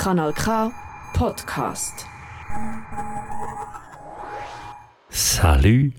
[0.00, 0.72] Kanal K
[1.12, 2.06] Podcast.
[5.10, 5.92] Salut.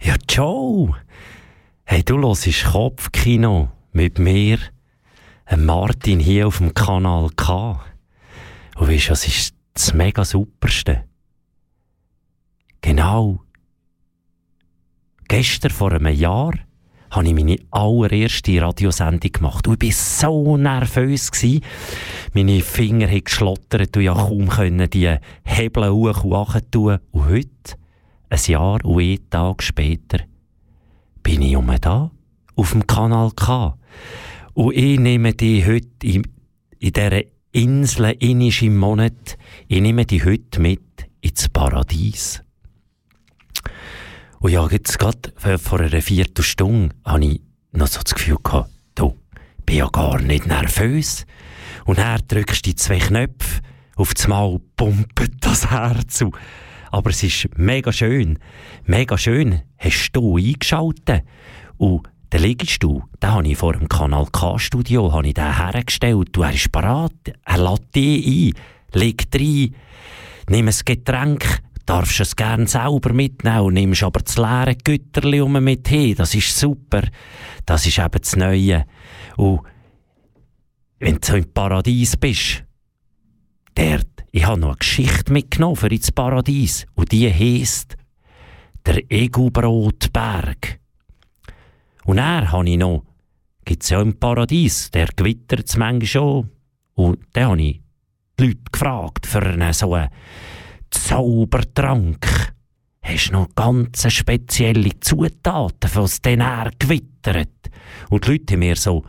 [0.00, 0.96] Ja, ciao.
[1.84, 4.58] Hey, du hörst Kopfkino mit mir,
[5.56, 7.80] Martin, hier auf dem Kanal K.
[8.74, 11.04] Und weißt du, was ist das mega superste?
[12.80, 13.44] Genau.
[15.28, 16.54] Gestern vor einem Jahr
[17.12, 19.68] habe ich meine allererste Radiosendung gemacht.
[19.68, 21.30] Und ich war so nervös.
[21.30, 21.60] Gewesen.
[22.32, 26.98] Meine Finger haben geschlottert und ich konnte kaum die Hebel hoch und runter tun.
[27.10, 27.76] Und heute,
[28.30, 30.20] ein Jahr und einen Tag später,
[31.22, 32.10] bin ich um da,
[32.56, 33.76] auf dem Kanal K.
[34.54, 36.22] Und ich nehme die heute in,
[36.78, 37.22] in dieser
[37.52, 39.36] Insel innisch im Monat,
[39.68, 40.80] ich nehme die heute mit
[41.20, 42.42] ins Paradies.
[44.42, 49.16] Und ja, jetzt gerade vor einer Viertelstunde habe ich noch so das Gefühl gehabt, du,
[49.64, 51.26] bin ja gar nicht nervös.
[51.84, 53.60] Und er drückst die zwei Knöpfe,
[53.94, 56.24] auf das Mal pumpt das Herz.
[56.90, 58.40] Aber es ist mega schön.
[58.84, 61.22] Mega schön hast du eingeschaltet.
[61.76, 66.30] Und den Liegestuhl, den habe ich vor dem Kanal K-Studio hergestellt.
[66.32, 67.12] Du er ist parat.
[67.44, 69.00] Er lädt dich ein.
[69.00, 69.74] Leg rein.
[70.48, 75.88] Nimm ein Getränk darfst es gerne selber mitnehmen nimmst aber das leere Güterli um mit
[75.88, 76.14] hin.
[76.16, 77.02] Das ist super.
[77.66, 78.84] Das ist eben das Neue.
[79.36, 79.60] Und
[80.98, 82.64] wenn du so im Paradies bist,
[83.74, 86.86] dort, ich habe noch eine Geschichte mitgenommen für ins Paradies.
[86.94, 87.96] Und die heisst
[88.86, 90.80] der Egubrotberg.
[92.04, 93.04] Und er habe ich noch,
[93.64, 96.50] gibt es ja im Paradies, der gewittert es manchmal schon.
[96.94, 97.80] Und dann habe ich
[98.38, 100.10] die Leute gefragt für eine, so eine
[100.92, 102.52] Zaubertrank.
[103.02, 105.90] Hast noch ganz spezielle Zutaten,
[106.22, 107.48] dann er gewittert?
[108.10, 109.04] Und die Leute haben mir so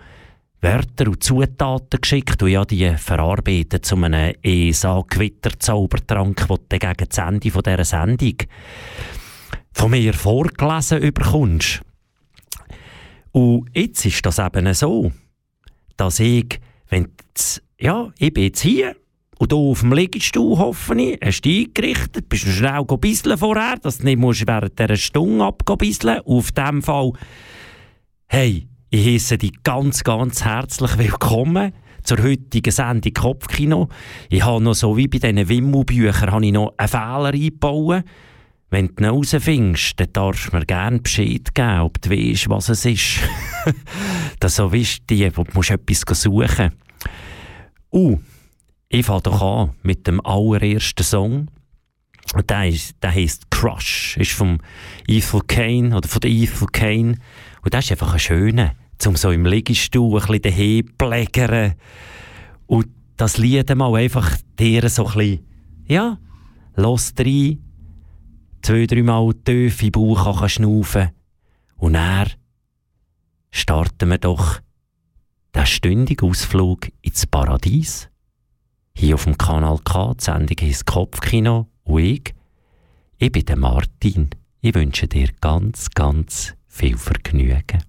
[0.62, 7.18] Wörter und Zutaten geschickt und ja, die verarbeitet zu einem ESA-Gewitter-Zaubertrank, den du gegen das
[7.18, 8.38] Ende dieser Sendung
[9.74, 11.82] von mir vorgelesen überkommst.
[13.32, 15.12] Und jetzt ist das eben so,
[15.98, 17.10] dass ich, wenn
[17.80, 18.96] ja, ich bin jetzt hier
[19.40, 23.78] und du auf dem Liegestuhl, hoffe ich, hast du eingerichtet, bist du schnell bisseln vorher,
[23.78, 27.14] dass du nicht musst während dieser Stunde abgebisseln Auf dem Fall,
[28.28, 31.74] hey, ich heiße dich ganz, ganz herzlich willkommen
[32.04, 33.90] zur heutigen Sendung Kopfkino.
[34.30, 38.04] Ich habe noch so wie bei diesen Wimmelbüchern noch einen Fehler eingebaut.
[38.70, 42.70] Wenn du ihn herausfindest, dann darfst du mir gerne Bescheid geben, ob du weißt, was
[42.70, 43.20] es ist.
[44.40, 45.04] dass so weißt,
[45.36, 46.72] wo du musst etwas suchen musst.
[47.92, 48.20] Uh,
[48.94, 51.48] ich fange doch an mit dem allerersten Song.
[52.48, 54.16] Der, ist, der heisst Crush.
[54.18, 54.60] Ist vom
[55.08, 57.18] Ethel Kane oder von der Ethel Kane.
[57.64, 58.76] Und das ist einfach ein schöner,
[59.08, 61.74] um so im Liegestuhl ein bisschen daheim plägern.
[62.68, 62.86] Und
[63.18, 65.48] das Lied mal einfach dir so ein bisschen,
[65.88, 66.20] ja,
[66.76, 67.64] los rein,
[68.62, 71.10] zwei, dreimal tief in den Bauch schnaufen.
[71.78, 72.30] Und dann
[73.50, 74.60] starten wir doch
[75.56, 78.13] den stündigen Ausflug ins Paradies.
[78.96, 82.00] Hier auf dem Kanal K, die Sendung heisst Kopfkino und
[83.20, 84.30] ich, bin der Martin.
[84.62, 87.84] Ich wünsche dir ganz, ganz viel Vergnügen.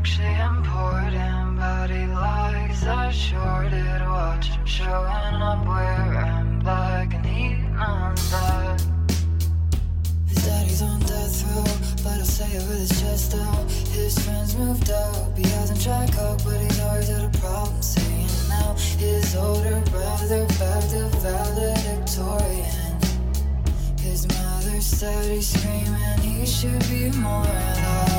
[0.00, 4.00] actually important, but he likes us shorted.
[4.08, 6.09] Watch him showing up wearing
[25.00, 28.09] started screaming, he should be more alive.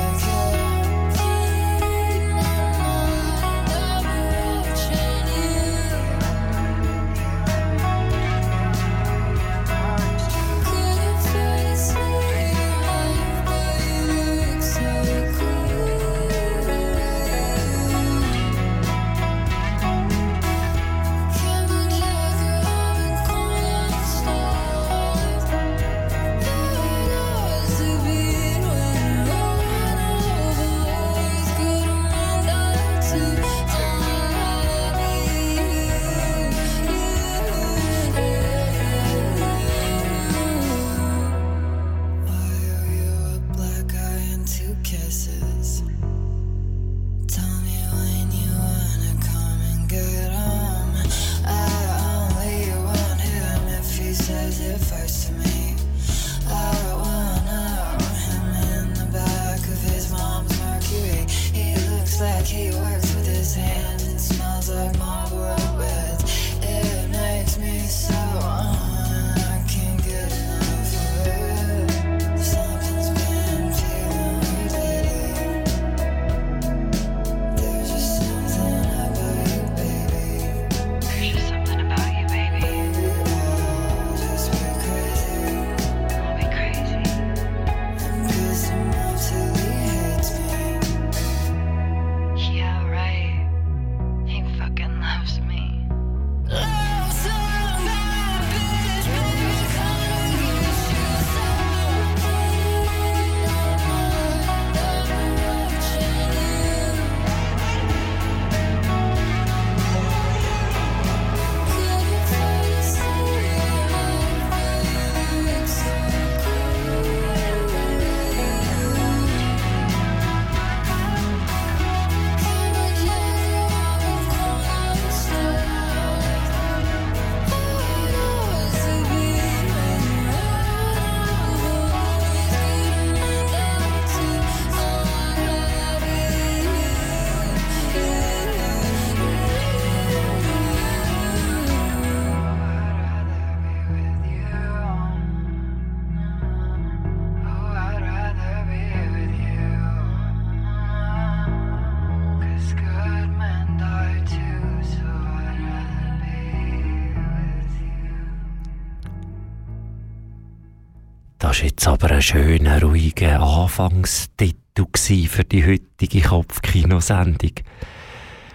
[161.82, 164.86] Jetzt aber ein schöner, ruhiger Anfangstitel
[165.26, 167.54] für die heutige Kopfkinosendung.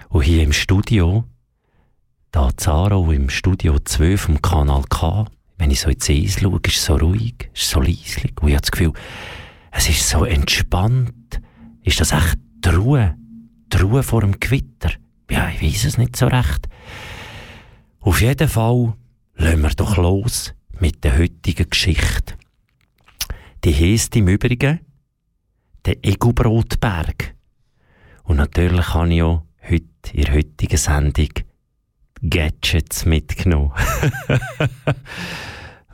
[0.07, 1.25] Und hier im Studio,
[2.31, 5.25] da Zaro im Studio 2 vom Kanal K,
[5.57, 8.33] wenn ich so ins Eis schaue, ist es so ruhig, ist so leislich.
[8.39, 8.93] Und ich habe das Gefühl,
[9.71, 11.41] es ist so entspannt.
[11.83, 13.17] Ist das echt die Ruhe?
[13.73, 14.91] Die Ruhe vor dem Gewitter?
[15.29, 16.69] Ja, ich weiß es nicht so recht.
[17.99, 18.93] Auf jeden Fall
[19.35, 22.36] lassen wir doch los mit der heutigen Geschichte.
[23.67, 24.79] Die heisst im Übrigen
[25.83, 27.35] der Egobrotberg.
[28.23, 29.83] Und natürlich habe ich auch heute
[30.13, 31.27] in der heutigen Sendung
[32.21, 33.73] Gadgets mitgenommen.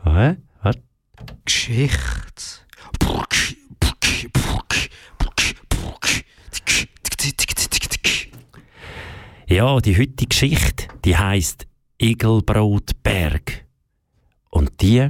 [0.03, 0.35] Was?
[0.61, 0.75] Was?
[1.45, 2.43] Geschichte.
[9.47, 11.65] Ja, die heutige Geschichte, die heisst
[11.99, 13.65] Igelbrotberg.
[14.51, 15.09] Und die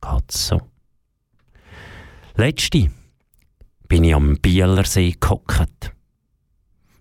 [0.00, 0.67] geht so.
[2.40, 2.88] Letzte
[3.88, 5.92] bin ich am Bielersee gehockt.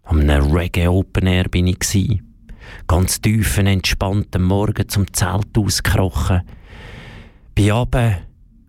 [0.01, 2.23] Am Reggae Open Air bin ich gsi.
[2.87, 6.41] Ganz tiefen, entspannten Morgen zum Zelt ausgekrochen.
[7.53, 8.17] Bin aber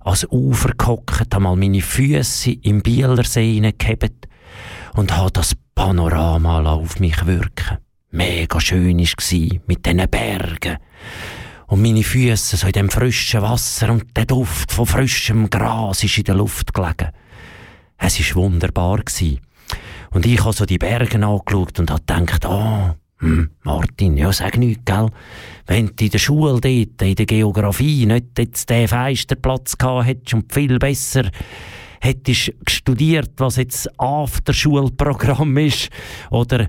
[0.00, 4.29] ans Ufer gehockt, habe mal meine Füße im Bielersee hineingehebt
[4.93, 7.79] und habe das Panorama auf mich wirken.
[8.11, 10.76] Mega schön war mit diesen Bergen
[11.69, 16.19] und meine Füße so in dem frischen Wasser und der Duft von frischem Gras ist
[16.19, 17.11] in der Luft gelegen.
[17.99, 18.99] Es war wunderbar.
[18.99, 19.41] Gewesen.
[20.11, 24.32] Und ich habe so die Berge angeschaut und habe gedacht, ah, oh, hm, Martin, ja,
[24.32, 25.11] sag nichts, gell?
[25.67, 30.35] Wenn du in der Schule dort, in der Geografie, nicht jetzt den Feisterplatz gehabt hättest
[30.35, 31.31] und viel besser
[32.00, 35.90] hättest studiert, was jetzt After-Schulprogramm ist,
[36.31, 36.69] oder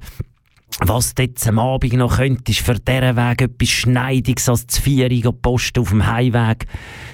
[0.82, 5.78] was jetzt am Abend noch könntest, für diesen Weg etwas Schneidiges als das Vierige Post
[5.78, 6.66] auf dem Heimweg.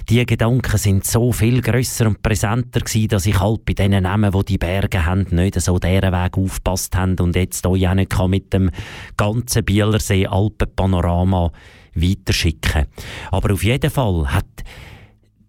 [0.09, 4.31] Die Gedanken sind so viel grösser und präsenter gewesen, dass ich halt bei denen Namen,
[4.31, 8.27] die die Berge haben, nicht so diesen Weg aufpasst haben und jetzt euch auch nicht
[8.27, 8.69] mit dem
[9.17, 11.51] ganzen Bielersee Alpenpanorama
[11.95, 12.85] weiterschicken.
[13.31, 14.45] Aber auf jeden Fall hat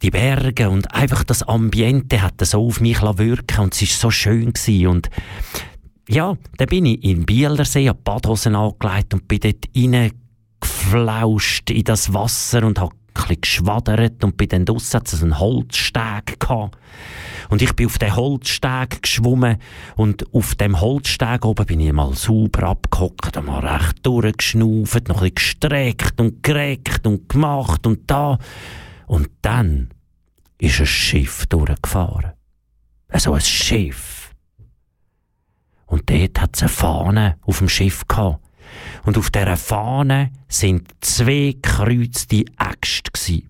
[0.02, 4.10] die Berge und einfach das Ambiente hat so auf mich wirken und es ist so
[4.10, 4.86] schön gewesen.
[4.86, 5.10] und
[6.08, 12.12] ja, dann bin ich in Bielersee, habe Badhosen angelegt und bin dort reingeflauscht in das
[12.12, 16.76] Wasser und habe ein bisschen geschwadert und bei dann draussen hat es einen Holzsteg gehabt.
[17.48, 19.58] Und ich bin auf den Holzsteg geschwommen
[19.96, 25.22] und auf dem Holzsteg oben bin ich mal sauber abgehockt und mal recht durchgeschnauft, noch
[25.22, 28.38] ein bisschen gestreckt und gereckt und gemacht und da.
[29.06, 29.90] Und dann
[30.58, 32.32] ist ein Schiff durchgefahren.
[33.14, 34.25] So ein Schiff
[35.86, 38.40] und dort hat es eine Fahne auf dem Schiff gehabt.
[39.04, 43.48] Und auf dieser Fahne sind zwei gekreuzte Äxte gsi.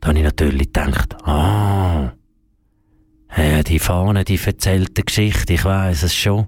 [0.00, 2.12] Da habe ich natürlich gedacht, ah,
[3.36, 6.46] ja, die Fahne, die erzählt eine Geschichte, ich weiß es schon.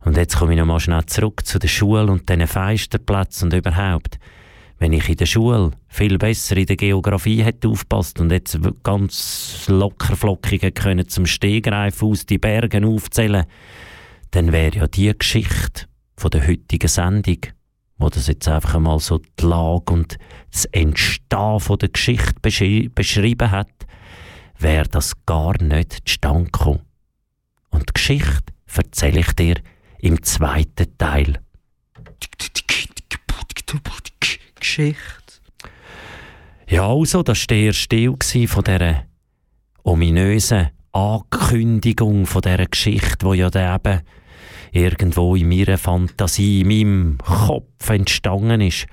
[0.00, 4.18] Und jetzt komme ich nochmal schnell zurück zu der Schule und diesen Feisterplatz und überhaupt
[4.78, 9.64] wenn ich in der Schule viel besser in der Geografie hätte aufpasst und jetzt ganz
[9.68, 13.44] lockerflockig können zum Stehgreifen aus die Bergen aufzählen,
[14.30, 17.38] dann wäre ja die Geschichte von der heutigen Sendung,
[17.96, 20.16] wo das jetzt einfach einmal so die Lage und
[20.52, 23.70] das Entstehen von der Geschichte beschri beschrieben hat,
[24.58, 26.80] wäre das gar nicht zustande gekommen.
[27.70, 29.56] Und die Geschichte erzähle ich dir
[29.98, 31.40] im zweiten Teil.
[34.60, 35.02] Geschichte.
[36.68, 39.04] Ja, also, das war der erste von dieser
[39.84, 44.00] ominösen Ankündigung von dieser Geschichte, die ja eben
[44.72, 48.86] irgendwo in meiner Fantasie, in meinem Kopf entstanden ist.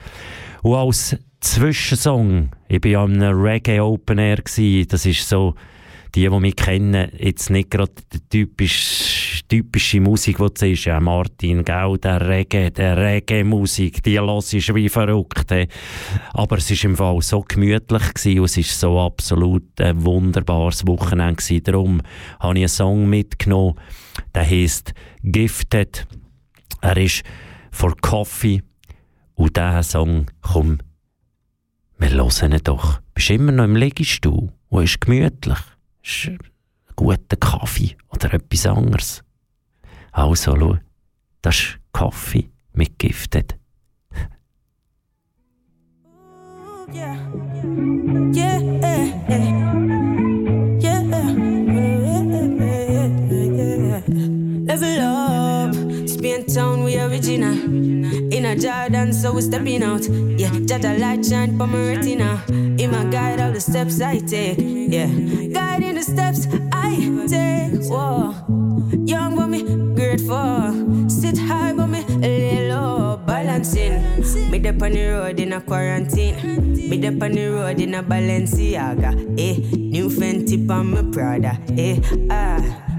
[0.61, 5.55] Und als Zwischensong, ich war an einem Reggae Open Air, das ist so
[6.15, 10.99] die, die mich kennen, jetzt nicht gerade die typisch, typische Musik, die du siehst, ja,
[11.01, 15.51] Martin, gell, der Reggae, der Reggae-Musik, die los ist wie verrückt.
[15.51, 15.67] He.
[16.33, 20.87] Aber es war im Fall so gemütlich gewesen, und es war so absolut ein wunderbares
[20.87, 21.63] Wochenende gewesen.
[21.63, 22.01] Darum
[22.39, 23.75] habe ich einen Song mitgenommen,
[24.33, 26.07] der heisst Gifted.
[26.81, 27.23] Er ist
[27.71, 28.61] for Coffee
[29.33, 30.77] und dieser Song, komm,
[31.97, 33.01] wir hören ihn doch.
[33.13, 35.57] Bist immer noch im Liegestuhl und ist gemütlich
[36.05, 39.23] ist ein Kaffee oder etwas anderes.
[40.11, 40.77] Also, schau,
[41.41, 42.95] das ist Kaffee mit.
[46.93, 47.15] Yeah.
[54.67, 55.73] Level up,
[56.07, 57.53] Spain town, we original.
[58.31, 60.07] In a Jordan, so we stepping out.
[60.37, 62.43] Yeah, Jada light shine for my retina.
[62.85, 64.59] He my guide all the steps I take.
[64.59, 65.07] Yeah,
[65.49, 66.93] guiding the steps I
[67.25, 67.81] take.
[67.89, 68.35] Whoa,
[69.09, 69.63] young but me
[69.95, 71.09] grateful.
[71.09, 73.17] Sit high but me lay low.
[73.25, 74.21] Balancing.
[74.51, 76.37] Me dep on the road in a quarantine.
[76.75, 79.17] Me dep on the road in a Balenciaga.
[79.39, 81.57] Eh, new Fenty on my Prada.
[81.75, 81.99] Eh,
[82.29, 82.94] ah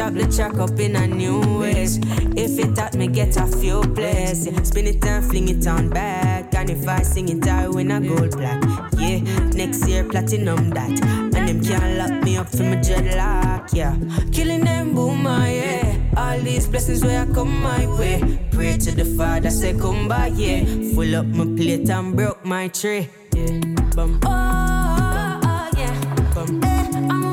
[0.00, 1.98] Sharp the track up in a new ways.
[2.34, 4.46] If it taught me get a few plays.
[4.46, 4.62] Yeah.
[4.62, 6.54] Spin it and fling it on back.
[6.54, 8.64] And if I sing it, I win a gold plaque.
[8.94, 9.18] Yeah,
[9.50, 10.88] next year platinum that.
[10.88, 13.74] And them can't lock me up for my dreadlock.
[13.74, 13.94] Yeah,
[14.32, 16.00] killing them boomer, yeah.
[16.16, 18.40] All these blessings where I come my way.
[18.52, 20.64] Pray to the Father, say come by, yeah.
[20.94, 23.10] Full up my plate and broke my tray.
[23.34, 23.60] Yeah,
[23.94, 24.18] bum.
[24.24, 26.32] Oh, oh, yeah.
[26.34, 26.64] Bum.
[26.64, 27.29] Eh,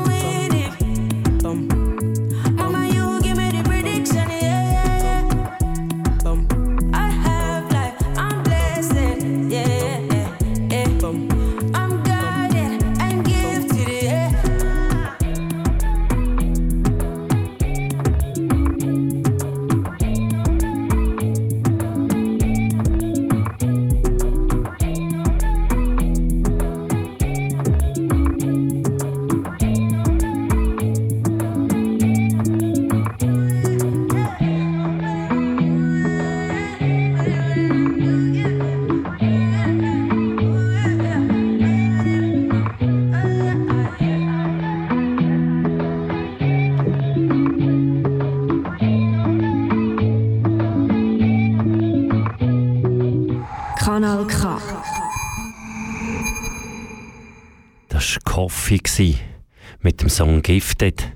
[60.18, 61.12] Song Gifted.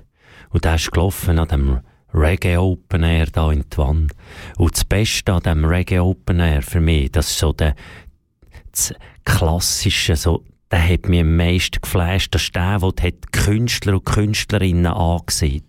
[0.51, 1.79] Und der ist gelaufen an dem
[2.13, 4.07] Reggae Open Air da in Wanne.
[4.55, 7.75] Und das Beste an dem Reggae Open Air für mich, das ist so der
[8.71, 8.93] das
[9.25, 12.33] klassische, so, der hat mich am meisten geflasht.
[12.33, 15.67] Das ist der, der die Künstler und Künstlerinnen angesehen.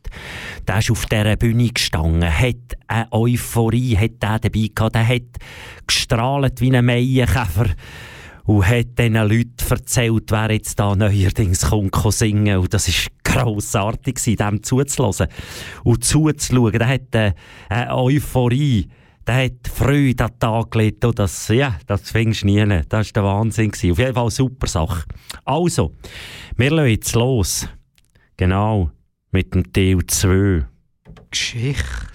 [0.69, 2.55] Der ist auf dieser Bühne gestanden, hat
[2.87, 5.23] eine Euphorie, hat der dabei gehabt, der hat
[5.89, 7.67] gestrahlt wie ein Maienkäfer
[8.45, 14.17] und hat diesen Leuten erzählt, wer jetzt da neuerdings kommt, singen und das ist grossartig
[14.17, 15.29] gewesen, dem zuzulassen
[15.83, 16.73] und zuzuschauen.
[16.73, 17.33] Der hat äh,
[17.69, 18.89] eine Euphorie,
[19.27, 22.83] der hat Freude an den Tag gelegt und das, ja, das findest du nie.
[22.89, 23.71] Das war der Wahnsinn.
[23.71, 23.93] Gewesen.
[23.93, 25.05] Auf jeden Fall eine super Sache.
[25.45, 25.95] Also,
[26.57, 27.69] wir lassen jetzt los.
[28.37, 28.91] Genau,
[29.31, 30.67] mit dem Teil 2.
[31.31, 32.14] Geschichte.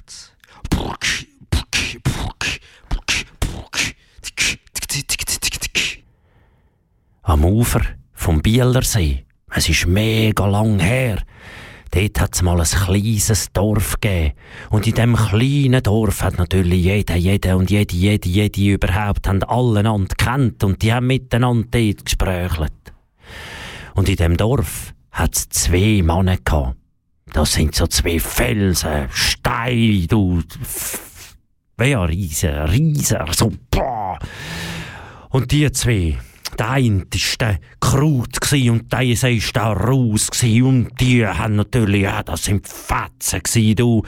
[7.30, 7.82] Am Ufer
[8.14, 9.24] vom Bielersee.
[9.54, 11.22] Es ist mega lang her.
[11.92, 14.34] Dort hat es mal ein kleines Dorf gegeben.
[14.70, 19.80] Und in dem kleinen Dorf hat natürlich jeder, jeder und jede, jede, jede überhaupt alle
[19.80, 22.74] einander kennt und die haben miteinander dort gesprächelt.
[23.94, 26.78] Und in dem Dorf hat es zwei Männer gehabt.
[27.34, 30.42] Das sind so zwei Felsen, Steine, du,
[31.80, 34.18] ja, riesen, riesen, so, boah.
[35.30, 36.18] Und die zwei,
[36.60, 37.06] der eine war
[37.40, 43.42] der Kraut und der war der Raus und die haben natürlich, ja, das sind Fetzen
[43.42, 44.04] gsi, du.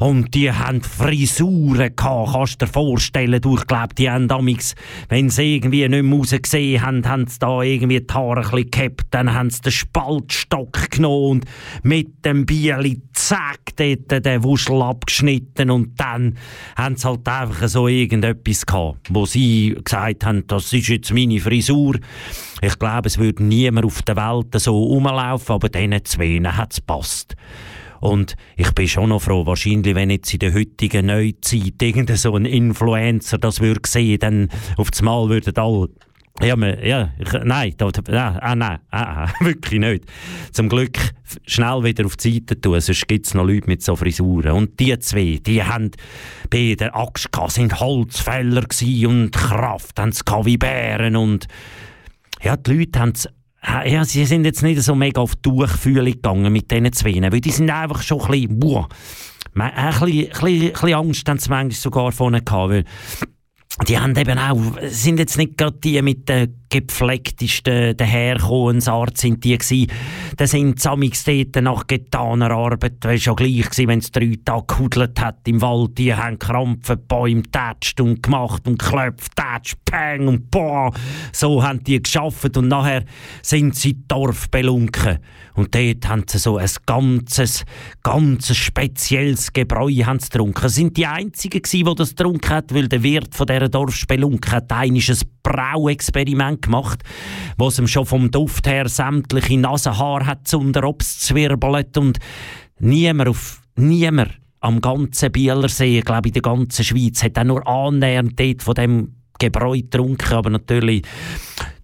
[0.00, 4.74] Und die haben Frisuren gehabt, kannst dir vorstellen, du, ich glaub, die haben damals,
[5.08, 8.70] wenn sie irgendwie nicht mehr rausgesehen haben, haben sie da irgendwie die Haare ein bisschen
[8.70, 11.44] gehabt, dann haben sie den Spaltstock genommen und
[11.82, 16.36] mit dem Bieli zack, dort den Wuschel abgeschnitten und dann
[16.76, 21.38] haben sie halt einfach so irgendetwas gehabt, wo sie gesagt haben, das ist jetzt meine
[21.38, 21.83] Frisur.
[22.60, 26.80] Ich glaube, es würde niemand auf der Welt so rumlaufen, aber diesen zwei hat es
[26.80, 27.36] passt.
[28.00, 32.36] Und ich bin schon noch froh, wahrscheinlich, wenn jetzt in der heutigen Neuzeit irgendein so
[32.36, 35.88] ein Influencer das würde sehen, dann auf das Mal würden alle
[36.40, 37.10] ja, man, ja,
[37.44, 40.04] nein, da, da, ah, nein, ah, ah, wirklich nicht.
[40.52, 40.98] Zum Glück
[41.46, 44.52] schnell wieder auf die Seite tun, sonst gibt es noch Leute mit so Frisuren.
[44.52, 45.92] Und die zwei, die haben
[46.50, 48.64] bei der Axt sind Holzfäller
[49.06, 51.46] und Kraft, haben sie wie Bären und
[52.42, 53.12] ja, die Leute haben
[53.86, 57.50] ja, sie sind jetzt nicht so mega auf Durchfühlung gegangen mit diesen Zweien, weil die
[57.50, 58.88] sind einfach schon ein bisschen, boah,
[59.54, 62.84] ein bisschen, ein bisschen Angst haben sie manchmal sogar vorne gehabt, weil
[63.88, 69.58] die haben eben auch, sind jetzt nicht gerade die mit den gepflegtesten daherkommensart sind die
[69.58, 69.90] gewesen.
[70.36, 74.38] Da sind samix dort nach getaner Arbeit, das war schon gleich gewesen, wenn es drei
[74.44, 79.76] Tage gehudelt hat im Wald, die haben Krampfen, Bäume tätscht und gemacht und klopft, tätscht,
[79.84, 80.92] peng und boah.
[81.32, 83.04] So haben die geschafft und nachher
[83.42, 85.18] sind sie Dorf belunken.
[85.54, 87.64] Und dort haben sie so ein ganzes,
[88.02, 90.68] ganzes spezielles Gebräu haben sie getrunken.
[90.68, 95.00] Sind die Einzigen die das getrunken haben, weil der Wirt von dieser Dorfspelunke hat ein
[95.42, 97.02] Brauexperiment gemacht,
[97.56, 102.18] wo es ihm schon vom Duft her sämtliche Nasenhaar hat unter zwirbelt und
[102.80, 107.66] niemand auf niemand am ganzen Bielersee, glaube ich, in der ganzen Schweiz, hat auch nur
[107.66, 111.02] annähernd dort von dem Gebräu getrunken, aber natürlich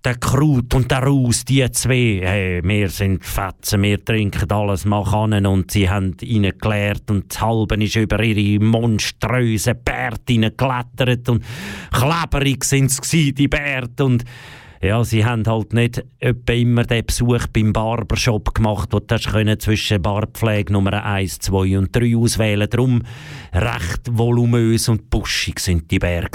[0.05, 5.47] der Krut und der Raus, die zwei, hey, wir sind Fetzen, wir trinken alles machen
[5.47, 11.45] und sie haben ihnen gelehrt und das Halbe ist über ihre monströsen Bärte geklettert und
[11.93, 14.25] kleberig sind sie die Bärte und
[14.83, 20.01] ja, sie haben halt nicht etwa immer den Besuch beim Barbershop gemacht, wo du zwischen
[20.01, 22.67] Bartpflege Nummer 1, 2 und 3 auswählen.
[22.71, 23.03] Darum
[23.53, 26.31] recht voluminös und buschig sind die Bären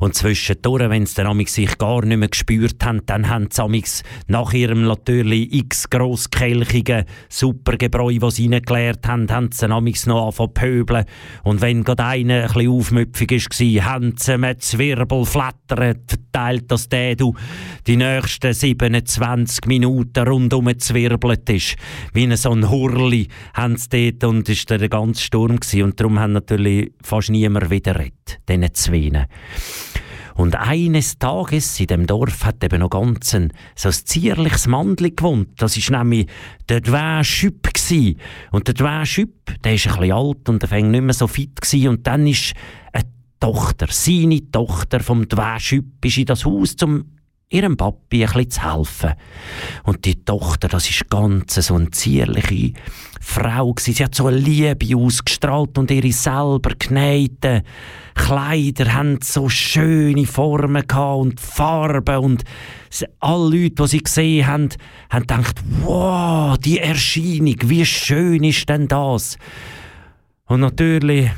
[0.00, 3.82] und zwischendurch, wenn sie dann sich gar nicht mehr gespürt haben, dann haben sie
[4.26, 10.54] nach ihrem natürlich x grosskelchigen Supergebräu, das sie reingeleert haben, haben sie dann noch angefangen
[10.54, 11.04] pöbeln.
[11.44, 16.88] Und wenn gerade einer ein bisschen aufmüpfig war, haben sie mit Zwirbel flattern verteilt, dass
[16.88, 17.34] der du
[17.86, 21.76] die nächsten 27 Minuten rundum zwirbelt ist.
[22.12, 25.60] Wie so ein Hurli haben sie dort und es war der ganze Sturm.
[25.60, 25.82] Gewesen.
[25.82, 29.26] Und darum haben natürlich fast niemand wieder rettet, diese Zweien.
[30.34, 35.10] Und eines Tages in dem Dorf hat eben noch ganz ein, so ein zierliches Mandli
[35.10, 35.50] gewohnt.
[35.60, 36.26] Das war nämlich
[36.68, 37.68] der Dwä Schüpp.
[38.52, 41.26] Und der Dwä Schüpp, der ist ein bisschen alt und der fängt nicht mehr so
[41.26, 41.88] fit gewesen.
[41.88, 42.54] Und dann ist
[42.92, 43.04] eine
[43.38, 47.04] Tochter, seine Tochter vom Dwä Schüpp, in das Haus zum
[47.52, 49.12] ihrem Papi bisschen zu helfen.
[49.84, 52.72] Und die Tochter, das ist ganz so eine zierliche
[53.20, 53.74] Frau.
[53.78, 57.62] Sie hat so eine Liebe ausgestrahlt und ihre selber genähten
[58.14, 62.44] Kleider haben so schöne Formen und Farben und
[63.20, 64.68] alle Leute, die sie gesehen haben,
[65.08, 69.38] haben gedacht, wow, die Erscheinung, wie schön ist denn das?
[70.46, 71.30] Und natürlich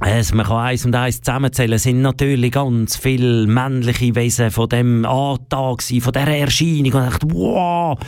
[0.00, 5.04] es, man kann eins und eins zusammenzählen, sind natürlich ganz viele männliche Wesen von dem
[5.04, 6.92] Antag, von dieser Erscheinung.
[6.94, 7.98] Und dachte, wow!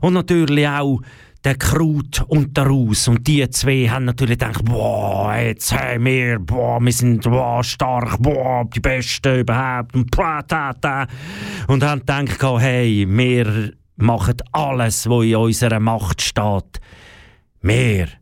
[0.00, 1.00] Und natürlich auch
[1.44, 3.08] der Krut und der Raus.
[3.08, 8.18] Und die zwei haben natürlich gedacht, boah, jetzt haben wir, boah, wir sind boah, stark,
[8.20, 9.94] boah, die Besten überhaupt.
[9.96, 11.06] Und, boah, da, da.
[11.66, 16.80] und haben gedacht, hey, wir machen alles, was in unserer Macht steht.
[17.60, 18.21] Wir.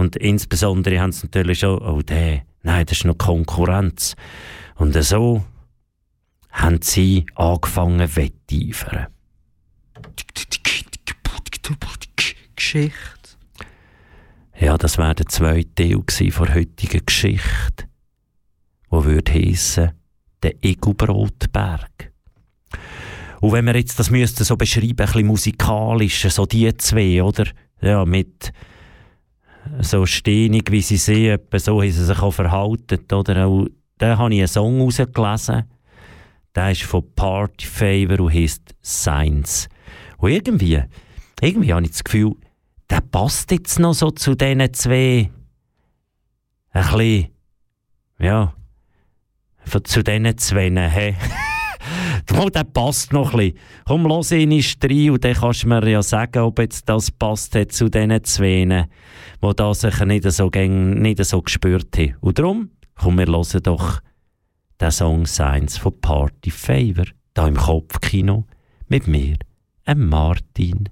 [0.00, 4.16] Und insbesondere haben sie natürlich schon, oh, der, nein, das ist noch Konkurrenz.
[4.76, 5.44] Und so
[6.50, 9.08] haben sie angefangen wetteifern.
[12.56, 12.94] Geschichte.
[14.58, 16.02] Ja, das wäre der zweite Teil
[16.38, 17.84] der heutigen Geschichte,
[18.88, 19.92] wo würde heissen,
[20.42, 22.10] der Egobrotberg.
[23.42, 27.46] Und wenn wir jetzt das müssten so beschreiben, ein bisschen musikalisch, so die zwei, oder?
[27.82, 28.50] Ja, mit
[29.80, 33.46] so stehnig, wie sie sehen, so haben sie sich auch verhalten, oder?
[33.46, 33.66] Auch,
[33.98, 35.64] da habe ich einen Song rausgelesen,
[36.54, 39.68] der ist von Party Favor und heisst Science.
[40.18, 40.82] Und irgendwie,
[41.40, 42.34] irgendwie habe ich das Gefühl,
[42.88, 45.30] der passt jetzt noch so zu diesen zwei.
[46.72, 47.28] Ein bisschen,
[48.18, 48.54] ja,
[49.84, 51.16] zu diesen zwei, hey.
[52.54, 53.58] der passt noch ein bisschen.
[53.86, 57.54] Komm, los ihn rein und dann kannst du mir ja sagen, ob jetzt das passt
[57.54, 58.86] hat zu diesen zwei,
[59.42, 62.16] die da sich nicht so, nicht so gespürt haben.
[62.20, 64.00] Und darum, komm, wir hören doch
[64.80, 68.46] den Song Science von Party Favor, da im Kopfkino,
[68.88, 69.36] mit mir,
[69.94, 70.88] Martin.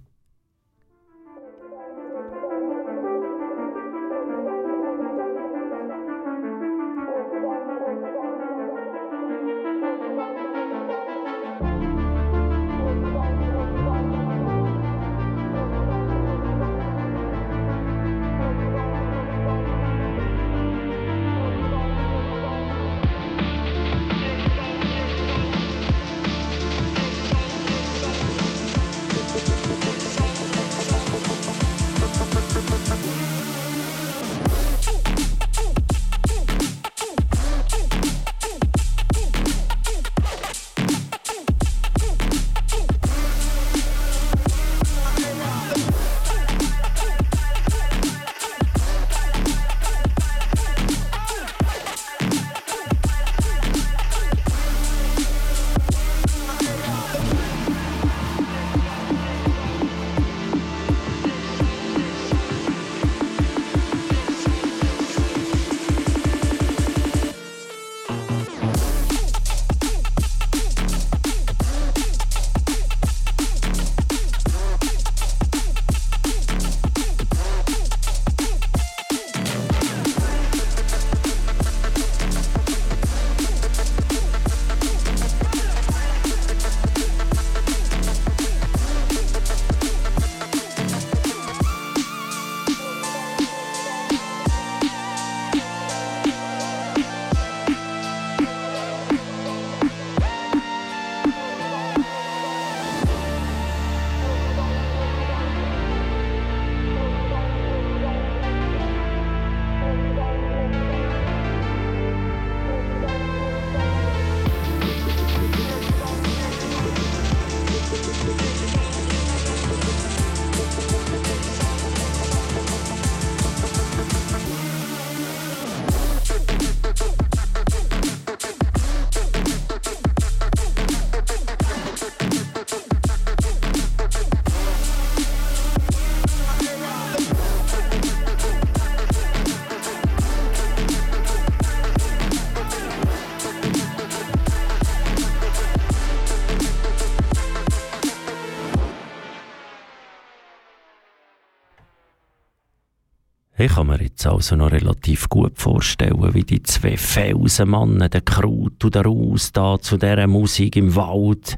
[153.60, 158.84] Ich kann mir jetzt also noch relativ gut vorstellen, wie die zwei Felsenmannen, der Kraut
[158.84, 161.56] und der Raus, da zu dieser Musik im Wald,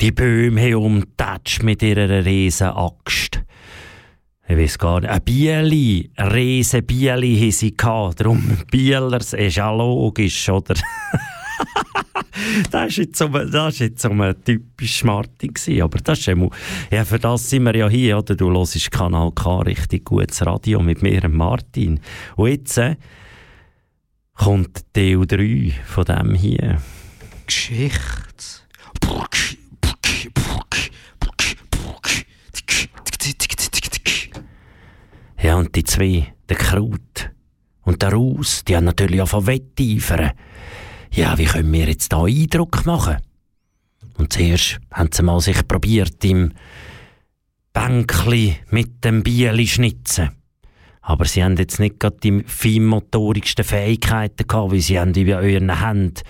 [0.00, 3.42] die Bäume haben umtatscht mit ihrer riesen Axt.
[4.46, 5.10] Ich weiß gar nicht.
[5.10, 8.20] Ein Bieli, ein riesen Bieli haben sie gehabt.
[8.20, 10.76] Darum Bielers ist ja logisch, oder?
[12.70, 15.82] das war jetzt so ein, das ist jetzt so ein typisch Martin gewesen.
[15.82, 16.34] Aber das ist ja,
[16.90, 18.34] ja, für das sind wir ja hier, oder?
[18.34, 22.00] Du hörst Kanal K, richtig gutes Radio mit mir, Martin.
[22.36, 22.96] Und jetzt äh,
[24.34, 26.80] kommt Teil 3 von dem hier.
[27.46, 28.24] Geschichte.
[35.44, 37.30] Ja, und die zwei, der Kraut
[37.82, 40.32] und der Raus, die haben natürlich auch von Wetteifern
[41.14, 43.18] ja, wie können wir jetzt da Eindruck machen?
[44.18, 46.52] Und zuerst haben sie mal sich probiert im
[47.72, 50.30] Bänkli mit dem Bieli schnitzen.
[51.02, 55.84] Aber sie haben jetzt nicht gerade die feinmotorigsten Fähigkeiten gehabt, wie sie haben über euren
[55.84, 56.22] Händen.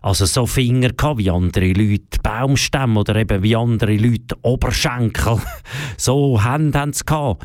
[0.00, 5.40] Also so Finger gehabt, wie andere Leute Baumstämme oder eben wie andere Leute Oberschenkel.
[5.96, 7.44] so Hände haben sie gehabt.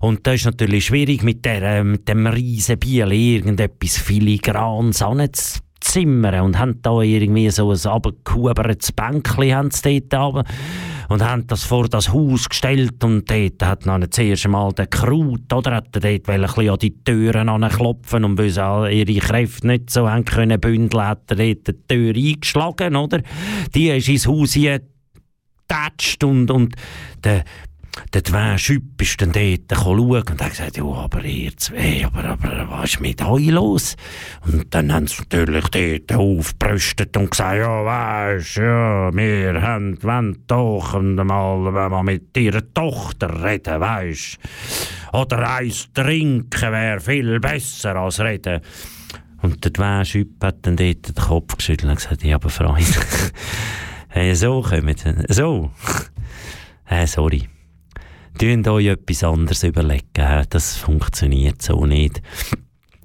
[0.00, 6.40] Und das ist natürlich schwierig mit, der, mit dem riesen Bieli irgendetwas filigranes anzuziehen zimmern
[6.42, 9.70] und haben da irgendwie so ein abgehubertes Bänkchen
[10.10, 10.46] dort
[11.08, 15.52] und haben das vor das Haus gestellt und dort hat dann zuerst einmal der Kraut,
[15.52, 19.66] oder, hat er dort ein bisschen an die Türen anklopfen und weil sie ihre Kräfte
[19.66, 23.20] nicht so haben können bündeln, hat er dort die Tür eingeschlagen, oder?
[23.74, 24.54] Die ist ins Haus
[25.70, 26.76] getatscht und, und
[27.24, 27.44] der
[28.14, 32.36] der zwei Schüpp ist dann dort schauen und hat gesagt, ja, aber ihr zwei, aber,
[32.68, 33.96] was ist mit euch los?
[34.46, 40.44] Und dann haben sie natürlich dort aufgebrüstet und gesagt, ja, weisst, ja, wir haben, wollen
[40.46, 44.38] doch mal, wenn wir mit ihrer Tochter reden, weisst.
[45.12, 48.60] Oder eins trinken wäre viel besser als reden.
[49.42, 52.84] Und der zwei Schüpp hat dann dort den Kopf geschüttelt und gesagt, ja, aber Freunde,
[54.08, 55.70] hey, so kommen sie, so.
[57.06, 57.48] Sorry.
[58.40, 60.46] Tun euch etwas anderes überlegen.
[60.48, 62.22] Das funktioniert so nicht.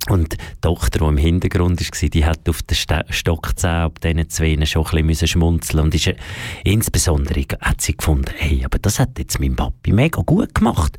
[0.08, 2.78] Und die Tochter, die im Hintergrund war, die hat auf den
[3.10, 6.16] Stockzähnen ab diesen zwei schon ein bisschen schmunzeln Und ist, äh,
[6.64, 10.98] insbesondere hat sie gefunden, hey, aber das hat jetzt mein Papi mega gut gemacht.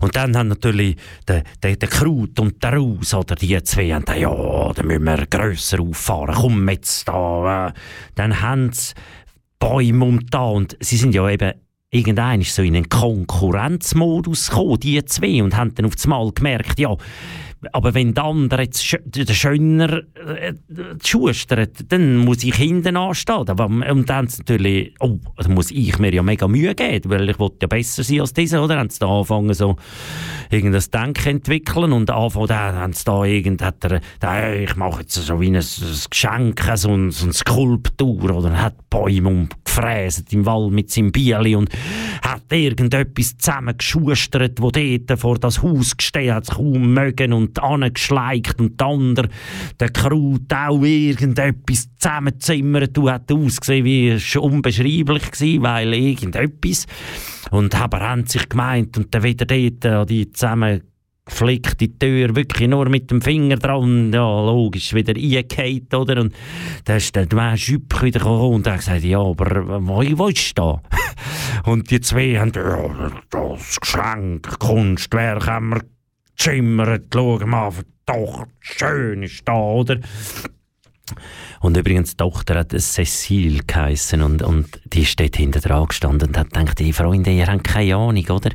[0.00, 0.94] Und dann haben natürlich
[1.26, 5.02] der, der, der Kraut und der Raus, oder die zwei, haben gesagt, ja, da müssen
[5.02, 7.74] wir grösser auffahren, komm jetzt da.
[8.14, 8.94] Dann haben sie
[9.58, 11.54] Bäume um da und sie sind ja eben
[11.92, 16.78] irgendein so in einen Konkurrenzmodus gekommen, die zwei, und haben dann auf das Mal gemerkt,
[16.80, 16.96] ja,
[17.70, 20.54] aber wenn der andere jetzt schöner äh,
[21.04, 23.48] schustert, dann muss ich hinten anstehen.
[23.48, 27.38] Aber, und dann natürlich, oh, da muss ich mir ja mega Mühe geben, weil ich
[27.38, 28.78] wollte ja besser sein als diese, oder?
[28.78, 29.76] Haben sie da angefangen so
[30.50, 35.02] irgendein Denken entwickeln und anfangen, dann haben sie da irgend, hat er, da, ich mache
[35.02, 35.62] jetzt so wie ein, ein
[36.10, 41.54] Geschenk, so, ein, so eine Skulptur, oder hat Bäume umgefräset im Wald mit seinem Bieli
[41.54, 41.70] und
[42.22, 48.60] hat irgendetwas zusammengeschustert, wo dort vor das Haus gestellt hat, kaum mögen und und angeschleicht
[48.60, 49.28] und der andere,
[49.78, 52.96] der Kraut auch irgendetwas zusammenzimmert.
[52.96, 56.86] Du hat ausgesehen wie unbeschreiblich gewesen, weil irgendetwas.
[57.50, 60.82] Und aber haben sich gemeint und dann wieder dort an
[61.28, 66.20] flickt die Tür wirklich nur mit dem Finger dran, ja, logisch, wieder eingefallen, oder?
[66.20, 66.34] Und
[66.84, 70.82] dann ist der Schüpp wieder gekommen und hat gesagt, ja, aber wo, wo ist da?
[71.64, 75.80] und die zwei haben, ja, das Geschenk, Kunstwerk haben wir
[76.34, 77.72] schimmert, schau mal,
[78.06, 79.98] doch, schön ist da, oder?
[81.60, 86.38] Und übrigens, die Tochter hat Cecile geheissen und, und die dort hinter dran gestanden und
[86.38, 88.50] hat gedacht, die Freunde, ihr habt keine Ahnung, oder?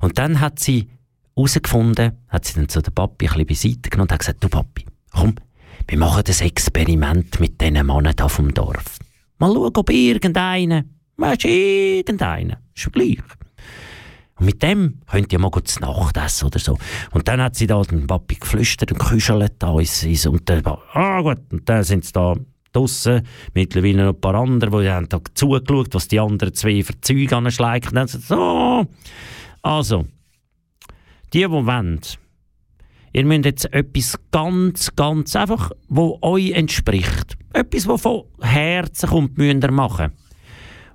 [0.00, 0.88] Und dann hat sie
[1.34, 4.48] herausgefunden, hat sie dann zu der Papi ein bisschen beiseite genommen und hat gesagt, du
[4.48, 5.34] Papi, komm,
[5.88, 8.98] wir machen das Experiment mit diesen Männern hier vom Dorf.
[9.38, 10.84] Mal schauen, ob irgendeiner,
[11.16, 13.18] weißt du, irgendeiner, ist gleich.
[14.36, 16.76] Und mit dem könnt ihr mal gut zu Nacht essen oder so.
[17.12, 21.20] Und dann hat sie da den Papi geflüstert und geküschelt da ist und dann, ah
[21.20, 22.34] gut, und dann sind sie da
[22.72, 23.22] draussen,
[23.54, 27.36] mittlerweile noch ein paar andere, die haben da zugeschaut, was die anderen zwei für Zeuge
[27.36, 27.90] anschleichen.
[27.90, 28.86] Und dann sagt so,
[29.62, 30.04] also,
[31.32, 32.00] die, die wollen,
[33.12, 37.36] ihr müsst jetzt etwas ganz, ganz einfach, wo euch entspricht.
[37.52, 40.12] Etwas, was von Herzen kommt, müsst ihr machen.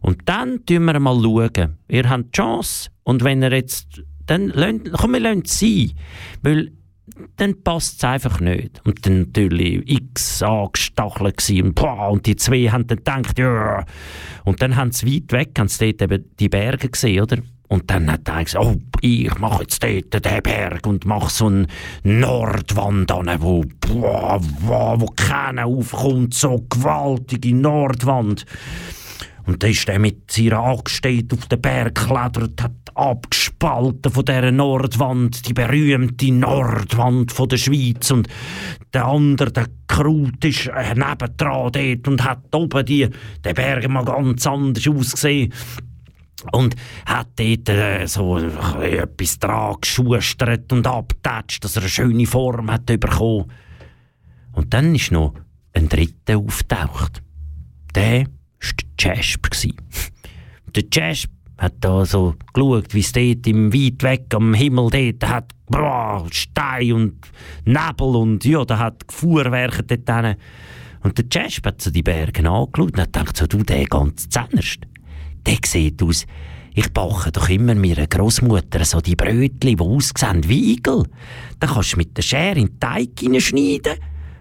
[0.01, 1.21] Und dann schauen wir mal.
[1.21, 1.77] Schauen.
[1.87, 5.93] Ihr habt die Chance und wenn ihr jetzt, dann lasst, komm, wir lassen es sein.
[6.43, 6.71] Weil
[7.37, 8.79] dann passt es einfach nicht.
[8.85, 13.83] Und dann natürlich x angestachelt und, und die zwei haben dann gedacht, ja.
[14.45, 17.37] Und dann haben sie weit weg, haben sie dort eben die Berge gesehen, oder?
[17.67, 21.47] Und dann hat er gesagt, oh, ich mache jetzt dort den Berg und mache so
[21.47, 21.65] eine
[22.03, 28.45] Nordwand an, wo, boah, boah, wo keiner aufkommt, so gewaltige Nordwand.
[29.49, 34.51] Und dann ist er mit seiner Axt auf den Berg geklettert, hat abgespalten von dieser
[34.51, 38.11] Nordwand, die berühmte Nordwand von der Schweiz.
[38.11, 38.27] Und
[38.93, 43.09] der andere, der Kraut, ist äh, nebendran dort und hat oben die,
[43.43, 45.51] den Berg mal ganz anders ausgesehen.
[46.51, 46.75] Und
[47.07, 52.85] hat dort äh, so etwas dran geschustert und abgetatscht, dass er eine schöne Form hat
[52.85, 53.51] bekommen.
[54.51, 55.33] Und dann ist noch
[55.73, 57.23] ein dritter auftaucht.
[57.95, 58.38] Der der
[58.99, 59.49] Jasper.
[60.75, 65.29] Der Jasper hat da so geschaut, wie es dort im weit weg am Himmel dort
[65.29, 67.15] hat, boah, Stein und
[67.65, 70.35] Nebel und ja, da hat Fuhrwerke dort hin.
[71.01, 74.29] Und der Jasper hat so die Berge angeschaut und hat gedacht, so, du, der ganz
[74.29, 74.79] zähnerst.
[75.45, 76.25] Der sieht aus,
[76.73, 81.03] ich backe doch immer meiner Großmutter so die Brötchen, die aussehen wie Igel.
[81.59, 83.95] Da kannst du mit der Schere in den Teig hineinschneiden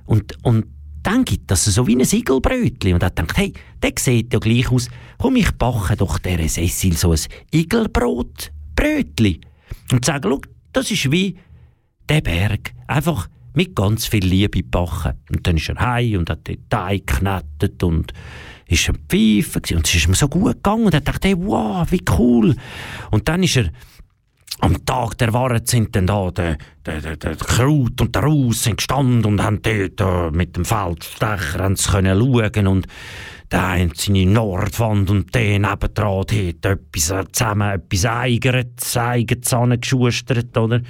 [0.07, 0.66] und, und
[1.09, 2.92] dann gibt das so wie ein Igelbrötchen.
[2.92, 4.90] Und er denkt, hey, der sieht ja gleich aus.
[5.16, 9.40] Komm, ich backe doch der Cecil so ein Igelbrotbrötchen.
[9.90, 11.38] Und sage, schau, das ist wie
[12.11, 12.75] der Berg.
[12.87, 15.14] Einfach mit ganz viel Liebe backen.
[15.31, 18.12] Und dann ist er heim und hat den Teig geknetet und
[18.66, 21.90] ist am Pfeifen und es ist ihm so gut gegangen und er dachte, hey, wow,
[21.90, 22.55] wie cool.
[23.11, 23.71] Und dann ist er
[24.61, 28.68] am Tag der Wahrheit sind dann da der, der, der, der Kraut und der Raus
[28.77, 32.87] gestanden und haben dort äh, mit dem Feldstecher haben können schauen und
[33.51, 36.31] der eine seine Nordwand und der nebendran hat
[36.66, 40.81] etwas äh, zusammen, etwas eigenes, eigenes zusammengeschustert, oder?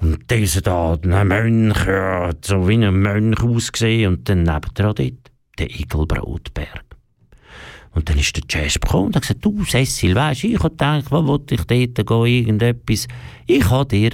[0.00, 5.12] Und dieser da, ein Mönch, ja, so wie ein Mönch ausgesehen und dann nebendran dort
[5.58, 6.91] der Igelbrotberg.
[7.94, 11.10] Und dann ist der Jazz gekommen und hat gesagt, du Cecil, weisst, ich habe gedacht,
[11.10, 13.06] wo wollte ich dort gehen, irgendetwas.
[13.46, 14.10] Ich habe dir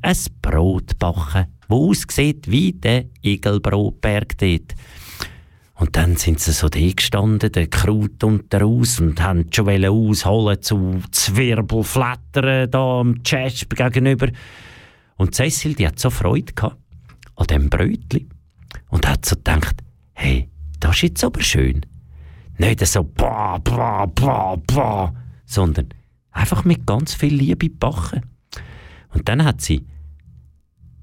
[0.00, 4.74] ein Brot backen, das aussieht wie der Igelbrotberg dort.
[5.74, 10.60] Und dann sind sie so da gestanden, der Kraut und der und haben schon ausholen
[10.60, 14.28] zu Zwirbelflattern da am Jazz gegenüber.
[15.16, 16.78] Und Cecil, die hat so Freude gehabt
[17.36, 18.28] an dem Brötchen.
[18.88, 19.76] Und hat so gedacht,
[20.14, 20.48] hey,
[20.80, 21.86] das ist jetzt aber schön.
[22.58, 25.14] Nicht so bah, bah, bah, bah,
[25.46, 25.88] sondern
[26.32, 28.22] einfach mit ganz viel Liebe backen.
[29.14, 29.86] Und dann hat sie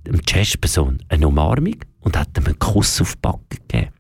[0.06, 3.94] dem Jasper-Sohn eine Umarmung und hat ihm einen Kuss auf die Backe gegeben.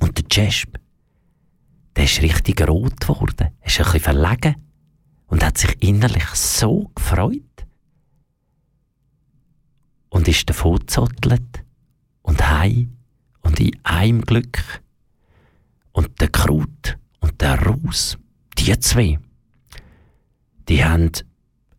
[0.00, 0.80] Und der Jasper,
[1.96, 4.56] der ist richtig rot geworden, ist ein bisschen verlegen
[5.26, 7.42] und hat sich innerlich so gefreut.
[10.08, 11.64] Und ist davon gezottelt
[12.22, 12.96] und heim
[13.42, 14.82] und in einem Glück
[15.94, 18.18] und der Kraut und der Raus,
[18.58, 19.18] die zwei,
[20.68, 21.12] die haben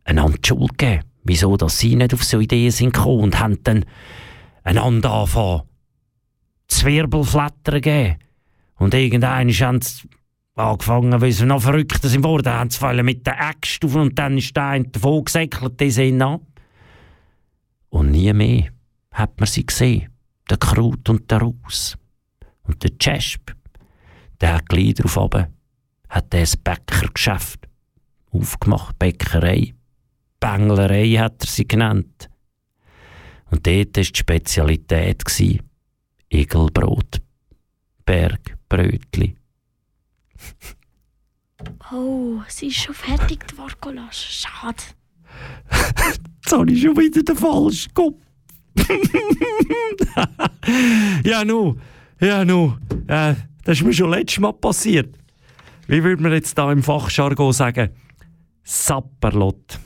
[0.05, 3.61] einander die Schuld gegeben, wieso dass sie nicht auf so Ideen sind gekommen und haben
[3.63, 3.85] dann
[4.63, 5.63] einander angefangen,
[6.67, 8.17] Zwirbelflattern gegeben.
[8.77, 10.07] Und irgendwann haben sie
[10.55, 14.37] angefangen, weil sie noch verrückter sind worden, haben sie mit der Axt auf und dann
[14.37, 16.39] ist der eine davon gesäckelt, die sind an.
[17.89, 18.69] Und nie mehr
[19.11, 20.09] hat man sie gesehen,
[20.49, 21.97] der Kraut und der Raus.
[22.63, 23.51] Und der Chesp,
[24.41, 25.47] der hat gleich darauf oben,
[26.09, 27.67] hat er ein Bäckergeschäft
[28.31, 29.73] aufgemacht, Bäckerei.
[30.39, 32.29] Bänglerei hat er sie genannt.
[33.51, 35.23] Und dort war die Spezialität
[36.29, 37.21] Igelbrot,
[38.05, 39.35] Bergbrötli.
[41.91, 44.17] Oh, sie ist schon fertig, die Varkolas.
[44.17, 44.83] Schade.
[46.43, 48.21] Jetzt habe ich schon wieder den falschen Kopf.
[51.23, 51.77] ja, nu.
[52.19, 52.75] Ja, nu.
[53.07, 55.17] Äh, das ist mir schon letztes Mal passiert.
[55.87, 57.89] Wie würde man jetzt da im Fachjargon sagen?
[58.63, 59.79] Sapperlot.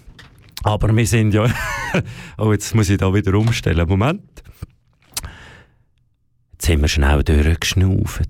[0.63, 1.47] Aber wir sind ja...
[2.37, 3.87] oh, jetzt muss ich da wieder umstellen.
[3.87, 4.43] Moment.
[6.51, 8.29] Jetzt sind wir schnell durchgeschnauft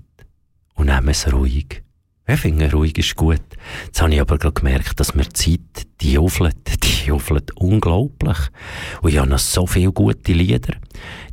[0.74, 1.82] und nehmen es ruhig.
[2.28, 3.42] Ich finde, ruhig ist gut.
[3.86, 8.38] Jetzt habe ich aber gerade gemerkt, dass mir die Zeit, die jufelt, die jufelt unglaublich.
[9.02, 10.76] Und ich habe noch so viele gute Lieder.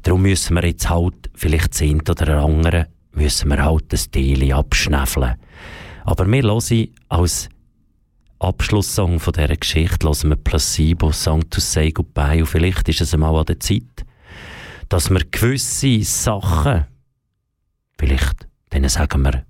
[0.02, 5.36] Darum müssen wir jetzt halt vielleicht sind oder andere müssen wir halt das Teil abschnäfeln.
[6.06, 7.50] Aber wir hören als
[8.40, 12.40] Abschlusssong von dieser Geschichte hören wir Placebo, Song to Say Goodbye.
[12.40, 14.06] Und vielleicht ist es einmal an der Zeit,
[14.90, 16.86] dass wir gewisse Sachen,
[17.98, 19.44] vielleicht, denen sagen wir,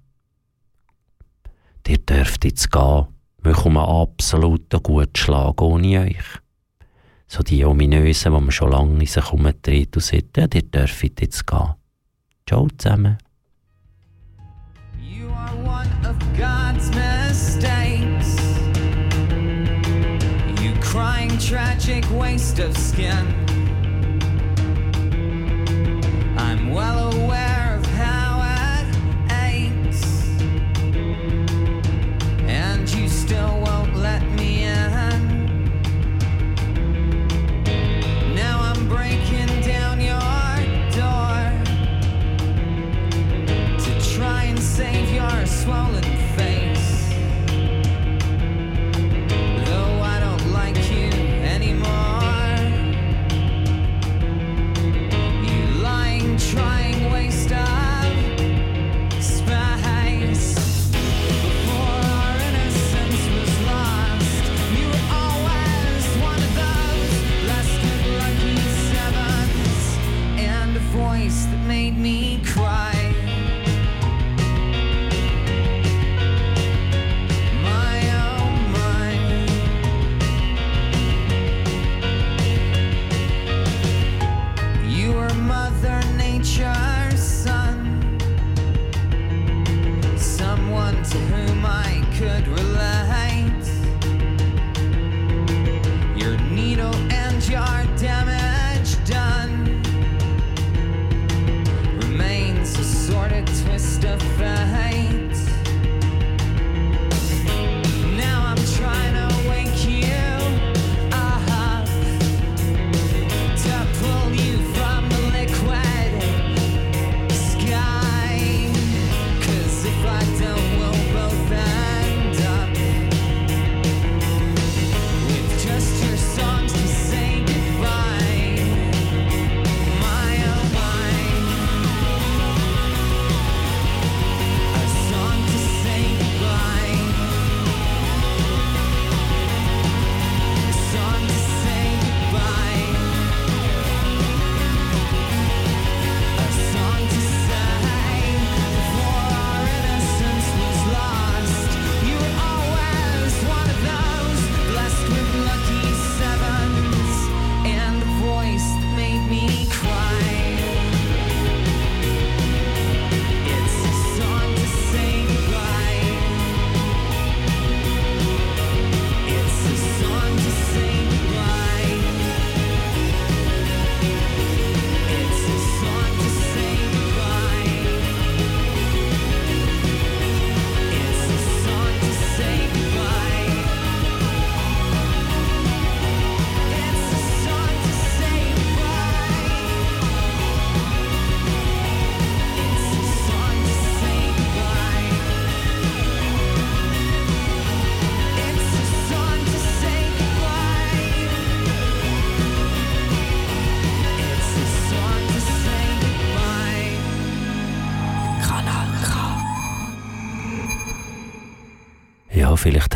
[1.87, 3.07] ihr dürft jetzt gehen,
[3.43, 6.25] wir kommen absolut einen guten Schlag ohne euch.
[7.27, 11.21] So die ominösen, die man schon lange in sich herumdreht und sagt, ja, ihr dürft
[11.21, 11.73] jetzt gehen.
[12.47, 13.17] Ciao zusammen.
[16.37, 18.37] God's mistakes.
[20.61, 23.25] You crying, tragic waste of skin.
[26.37, 28.87] I'm well aware of how it
[29.31, 30.03] aches,
[32.47, 33.66] and you still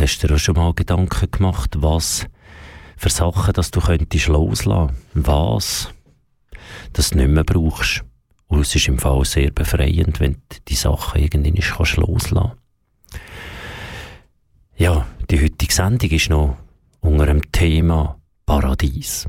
[0.01, 2.25] hast du dir auch schon mal Gedanken gemacht, was
[2.97, 4.95] für Sachen, dass du könntest loslassen.
[5.13, 5.89] Was,
[6.93, 8.03] dass du nicht mehr brauchst.
[8.47, 12.51] Und es ist im Fall sehr befreiend, wenn du die Sachen irgendwie nicht kannst loslassen
[14.75, 16.57] Ja, die heutige Sendung ist noch
[16.99, 19.27] unter dem Thema Paradies.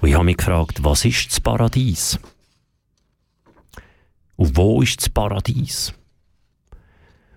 [0.00, 2.18] Und ich habe mich gefragt, was ist das Paradies?
[4.36, 5.94] Und wo ist das Paradies?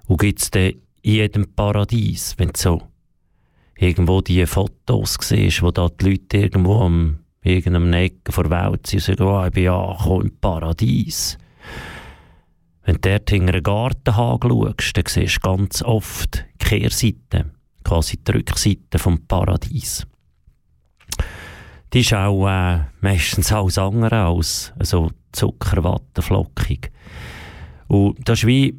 [0.08, 2.82] Und gibt es denn in jedem Paradies, wenn du so
[3.78, 8.88] irgendwo die Fotos siehst, wo da die Leute irgendwo am irgendeinem Ecke vor der Welt
[8.88, 11.38] sind und sagen, oh, ich bin angekommen im Paradies.
[12.84, 17.52] Wenn du dort hinter einen Gartenhag schaust, dann siehst du ganz oft die Kehrseite,
[17.86, 20.06] quasi die Rückseite vom Paradies.
[21.94, 26.92] Die ist auch äh, meistens alles andere als so zuckerwattenflockig.
[27.88, 28.78] Und das ist wie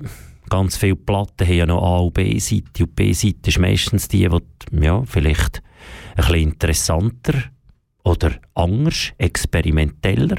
[0.49, 2.85] ganz viele Platten haben ja noch A- und B-Seite.
[2.85, 5.63] Und B-Seite ist meistens die, die ja, vielleicht
[6.17, 7.45] ein bisschen interessanter
[8.05, 10.37] oder anders, experimenteller.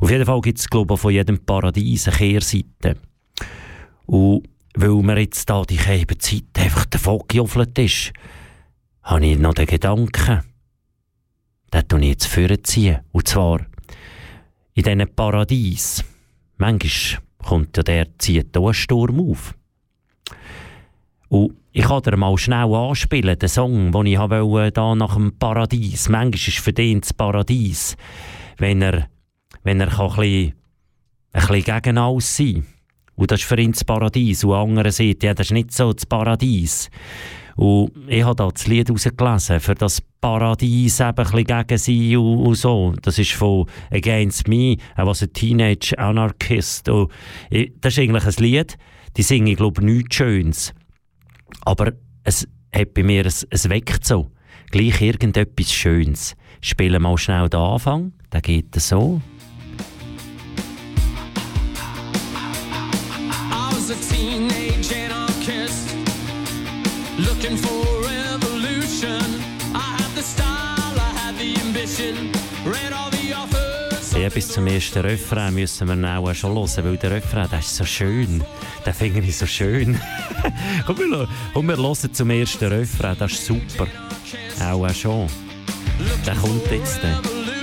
[0.00, 2.96] Auf jeden Fall gibt es, glaube ich, von jedem Paradies eine Kehrseite.
[4.06, 8.12] Und weil mir jetzt da die gelbe Zeit einfach davon gejoffelt ist,
[9.02, 10.42] habe ich noch den Gedanken,
[11.72, 13.00] den tue ich jetzt vorziehen.
[13.12, 13.60] Und zwar
[14.74, 16.04] in diesen Paradies.
[16.56, 19.54] Manchmal kommt ja der zieht da ein Sturm auf.
[21.28, 25.38] Und ich kann dir mal schnell anspielen, den Song, den ich wollte, da nach dem
[25.38, 26.08] Paradies.
[26.08, 27.96] Manchmal ist für den das Paradies,
[28.58, 29.06] wenn er,
[29.62, 30.54] wenn er kann ein, bisschen,
[31.32, 32.66] ein bisschen gegen alles sein
[33.14, 34.42] Und das ist für ihn das Paradies.
[34.42, 36.90] Und andere sagt, ja, das ist nicht so das Paradies.
[37.60, 42.38] Und ich habe da das Lied rausgelesen, für das Paradies eben ein gegen sie und,
[42.38, 42.94] und so.
[43.02, 46.88] Das ist von Against Me, I was a Teenage Anarchist.
[46.88, 47.12] Und
[47.50, 48.78] ich, das ist eigentlich ein Lied,
[49.14, 50.72] die singen, ich glaube, nichts Schönes.
[51.66, 51.92] Aber
[52.24, 54.30] es hat bei mir, es, es weckt so.
[54.70, 56.36] Gleich irgendetwas Schönes.
[56.62, 59.20] Spielen mal schnell den Anfang, der geht so.
[63.92, 64.69] I
[74.32, 77.84] bis zum ersten Refrain müssen wir auch schon hören, weil der Refrain, der ist so
[77.84, 78.42] schön.
[78.86, 80.00] Den finde ich so schön.
[80.86, 83.86] komm, wir, komm, wir hören zum ersten Refrain, das ist super.
[84.62, 85.26] Auch, auch schon.
[86.26, 87.00] Der kommt jetzt.
[87.02, 87.59] Dann.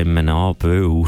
[0.00, 1.04] Klemmen an, weil...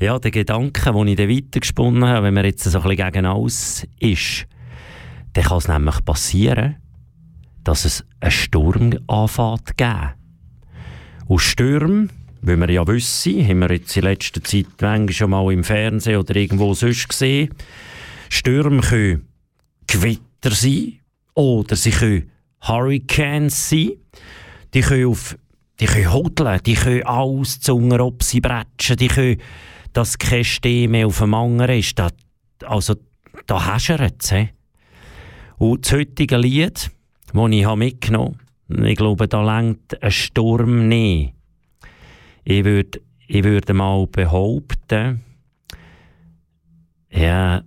[0.00, 3.26] ja, der Gedanke, den ich dann weitergesponnen habe, wenn man jetzt so ein bisschen gegen
[3.26, 4.46] alles ist,
[5.34, 6.76] dann kann es nämlich passieren,
[7.62, 10.10] dass es einen Sturm anfängt geben.
[11.26, 12.08] Und Stürme,
[12.42, 16.36] wie wir ja wissen, haben wir jetzt in letzter Zeit schon mal im Fernsehen oder
[16.36, 17.50] irgendwo sonst gesehen,
[18.28, 19.28] Stürme können
[19.86, 21.00] Gewitter sein
[21.34, 22.30] oder sie können
[22.60, 23.92] Hurricanes sein.
[24.74, 25.36] Die können auf
[25.80, 29.40] die können hudeln, die können alles zu ob sie bretschen, die können,
[29.92, 31.98] dass kein Steh mehr auf dem anderen ist.
[31.98, 32.10] Da,
[32.64, 32.94] also,
[33.46, 34.30] da häschert es.
[34.30, 34.48] he.
[35.58, 36.90] Und das heutige Lied,
[37.32, 38.38] das ich mitgenommen
[38.70, 41.34] habe, ich glaube, da längt ein Sturm nicht.
[42.44, 45.22] Ich würde ich würd mal behaupten,
[47.10, 47.62] ja,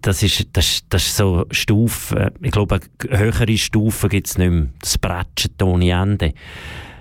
[0.00, 4.68] das ist, das, das ist so Stufe, ich glaube, höhere Stufe gibt es nicht mehr.
[4.80, 6.32] Das Bretschen ohne Ende.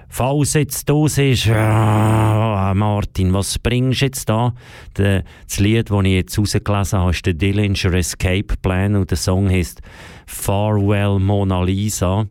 [0.10, 4.54] Falls jetzt du siehst, ah, Martin, was bringst du jetzt da?
[4.94, 9.50] Das Lied, das ich jetzt rausgelesen habe, ist der Dillinger Escape Plan und der Song
[9.50, 9.82] heißt
[10.28, 12.28] Farewell Mona Lisa.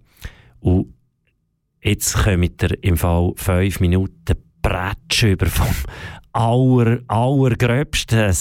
[0.61, 0.93] Und
[1.81, 5.75] jetzt kommt ihr im Fall fünf Minuten Bretschen über vom
[6.35, 8.35] aller, allergröbsten.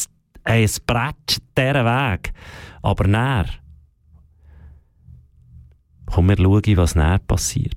[0.43, 2.33] Es bretscht dieser Weg.
[2.81, 3.45] Aber näher.
[6.05, 7.75] Komm, wir schauen, was näher passiert.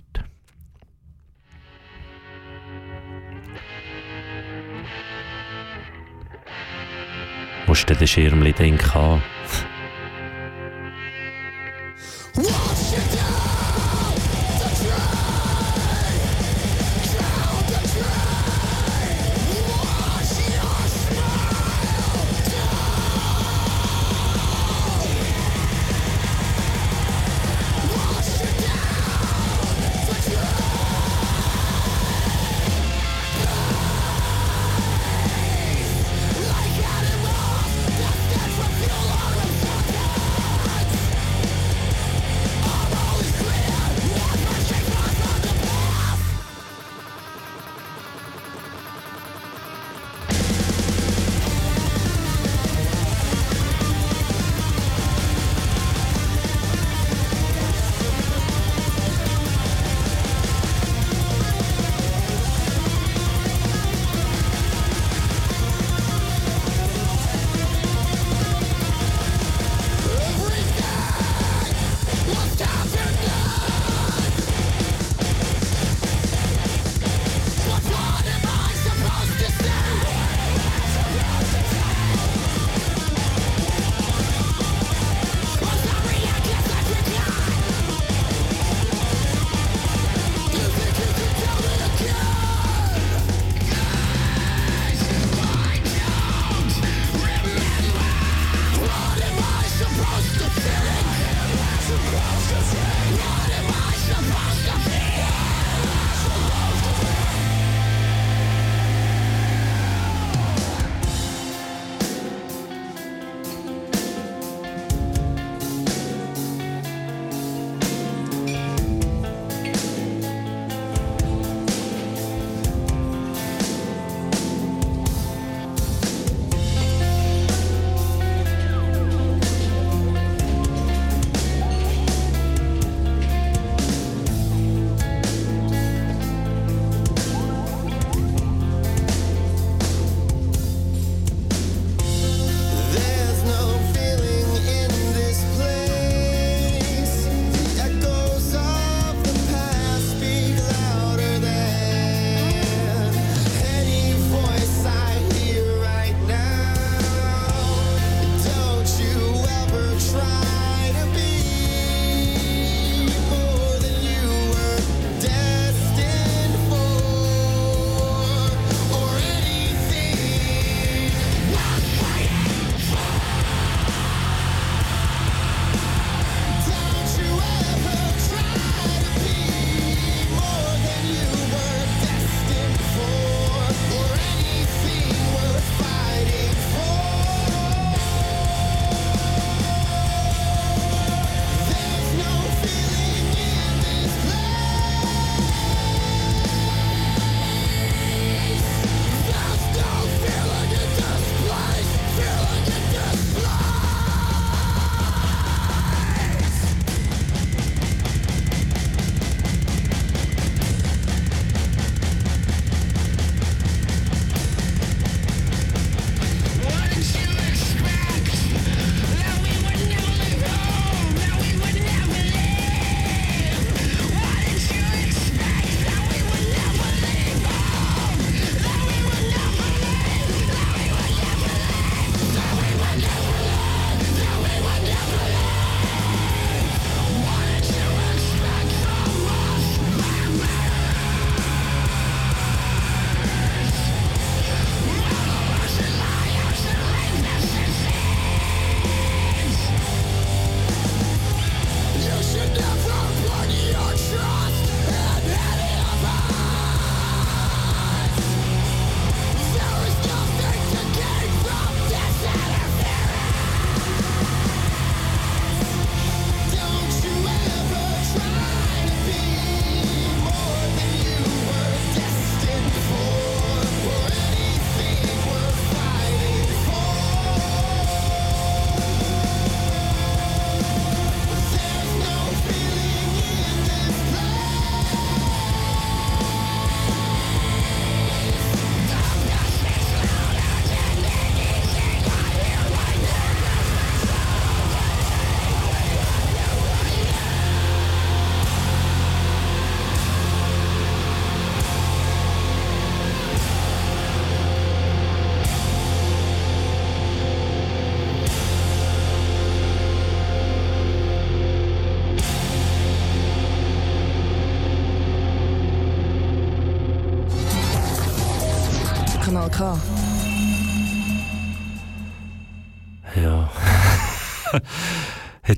[7.67, 8.93] Musst du den Schirmli denken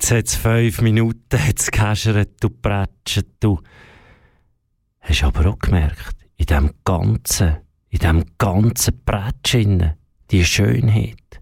[0.04, 3.58] Jetzt hat es fünf Minuten, jetzt gehäschert, du prätschet, du.
[5.00, 7.56] Hast aber auch gemerkt, in dem ganzen,
[7.88, 9.94] in dem ganzen Prätschen,
[10.30, 11.40] die Schönheit,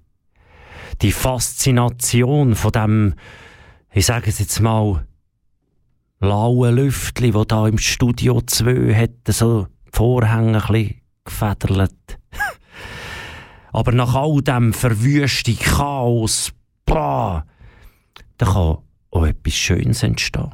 [1.01, 3.15] die Faszination von dem,
[3.91, 5.09] ich sage es jetzt mal,
[6.21, 12.21] lauen Lüftli, wo da im Studio 2 hat so die Vorhänge ein bisschen gefedert.
[13.73, 16.53] Aber nach all dem verwüschten Chaos,
[16.87, 17.45] bah,
[18.43, 18.79] da kann
[19.13, 20.53] auch etwas Schönes entstehen.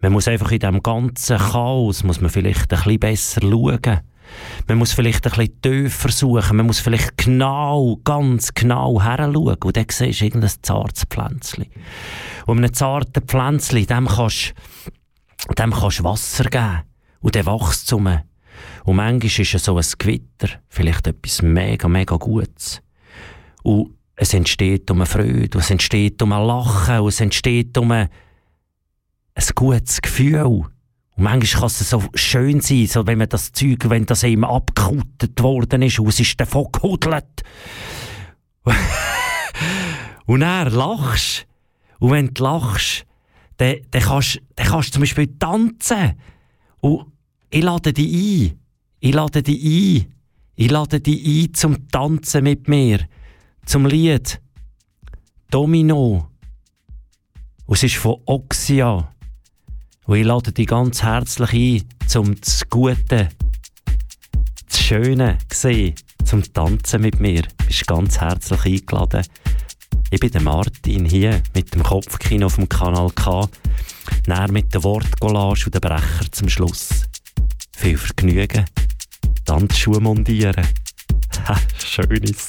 [0.00, 4.00] Man muss einfach in diesem ganzen Chaos muss man vielleicht ein bisschen besser schauen.
[4.68, 6.56] Man muss vielleicht ein bisschen tiefer suchen.
[6.58, 9.56] Man muss vielleicht genau, ganz genau heranschauen.
[9.62, 11.66] Und dann siehst du irgendein zartes Pflänzchen.
[12.46, 14.54] Und einem zarten Pflänzchen, dem kannst
[15.58, 16.82] dem kannst du Wasser geben.
[17.20, 17.92] Und dann wächst es.
[17.92, 22.82] Und manchmal ist es so ein Gewitter, vielleicht etwas mega, mega Gutes.
[23.62, 28.10] Und es entsteht um eine Freude, es entsteht um ein Lachen, es entsteht um ein,
[29.54, 30.42] gutes Gefühl.
[30.42, 30.66] Und
[31.16, 35.42] manchmal kann es so schön sein, so wenn man das Zeug, wenn das eben abgekuttet
[35.42, 37.42] worden ist und es ist davon gehudelt.
[40.26, 41.46] und dann lachst
[41.98, 43.06] Und wenn du lachst,
[43.56, 46.20] dann, dann, kannst, dann kannst du zum Beispiel tanzen.
[46.80, 47.06] Und
[47.48, 48.60] ich lade dich ein.
[49.00, 50.14] Ich lade dich ein.
[50.56, 52.98] Ich lade dich ein zum Tanzen mit mir.
[53.70, 54.40] Zum Lied
[55.48, 56.26] Domino.
[57.66, 59.12] Und es ist von Oxia.
[60.06, 63.28] Und ich lade dich ganz herzlich ein, zum das Gute,
[64.68, 65.94] das Schöne sehen,
[66.24, 67.42] zum Tanzen mit mir.
[67.42, 69.24] Du bist ganz herzlich eingeladen.
[70.10, 73.48] Ich bin der Martin hier mit dem Kopfkino auf dem Kanal K.
[74.26, 77.04] Näher mit der Wortcollage und dem Brecher zum Schluss.
[77.76, 78.64] Viel Vergnügen.
[79.44, 80.66] Tanzschuhe montieren.
[81.78, 82.48] Schönes.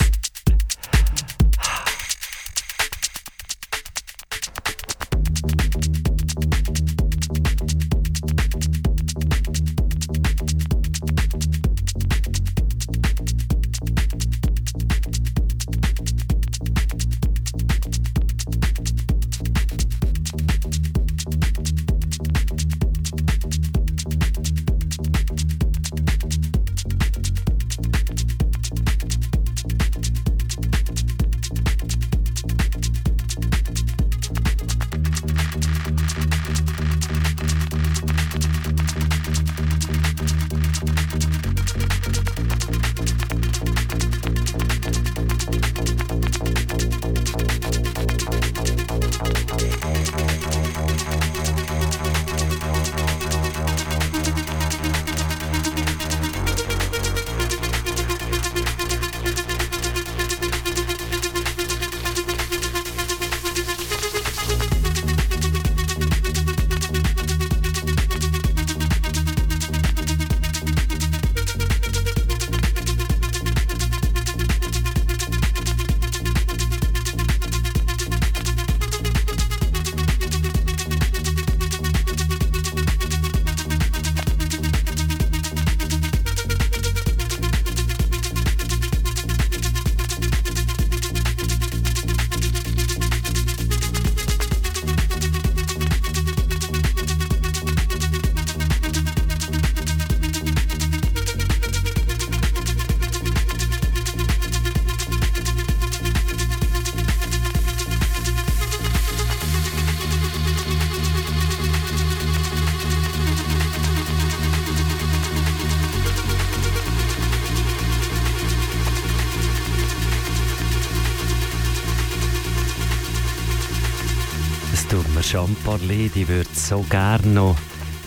[125.22, 126.16] Paar leid.
[126.16, 127.56] Ich würde so gerne noch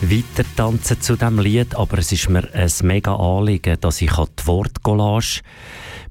[0.01, 4.47] weiter tanzen zu diesem Lied, aber es ist mir ein mega Anliegen, dass ich die
[4.47, 5.39] Wortcollage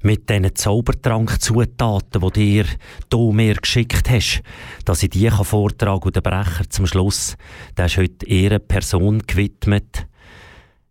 [0.01, 2.65] mit diesen Zaubertrankzutaten, die dir
[3.09, 4.41] du mir geschickt hast,
[4.85, 7.37] dass ich die kann vortragen und der Brecher zum Schluss,
[7.77, 10.07] der ist heute ihrer Person gewidmet.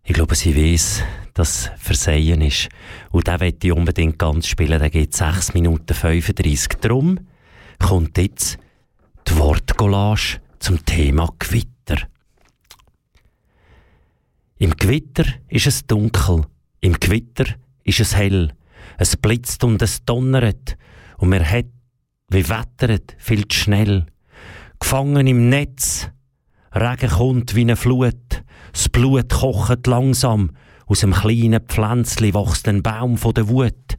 [0.05, 1.03] Ich glaube, sie weiß,
[1.35, 2.69] dass Versehen ist.
[3.11, 4.79] Und den möchte ich unbedingt ganz spielen.
[4.79, 6.69] Der geht 6 Minuten 35.
[6.81, 7.19] Drum
[7.81, 8.59] kommt jetzt
[9.29, 12.09] die Wortcollage zum Thema Gewitter.
[14.59, 16.47] Im Gewitter ist es dunkel,
[16.81, 17.47] im Gewitter
[17.85, 18.53] ist es hell.
[18.99, 20.77] Es blitzt und es donnert
[21.19, 21.67] und mir hat
[22.29, 24.07] wie wettert viel zu schnell.
[24.79, 26.09] Gefangen im Netz,
[26.75, 30.51] Regen kommt wie eine Flut, das Blut kocht langsam
[30.87, 33.97] Aus dem kleinen Pflänzli wächst ein Baum von der Wut.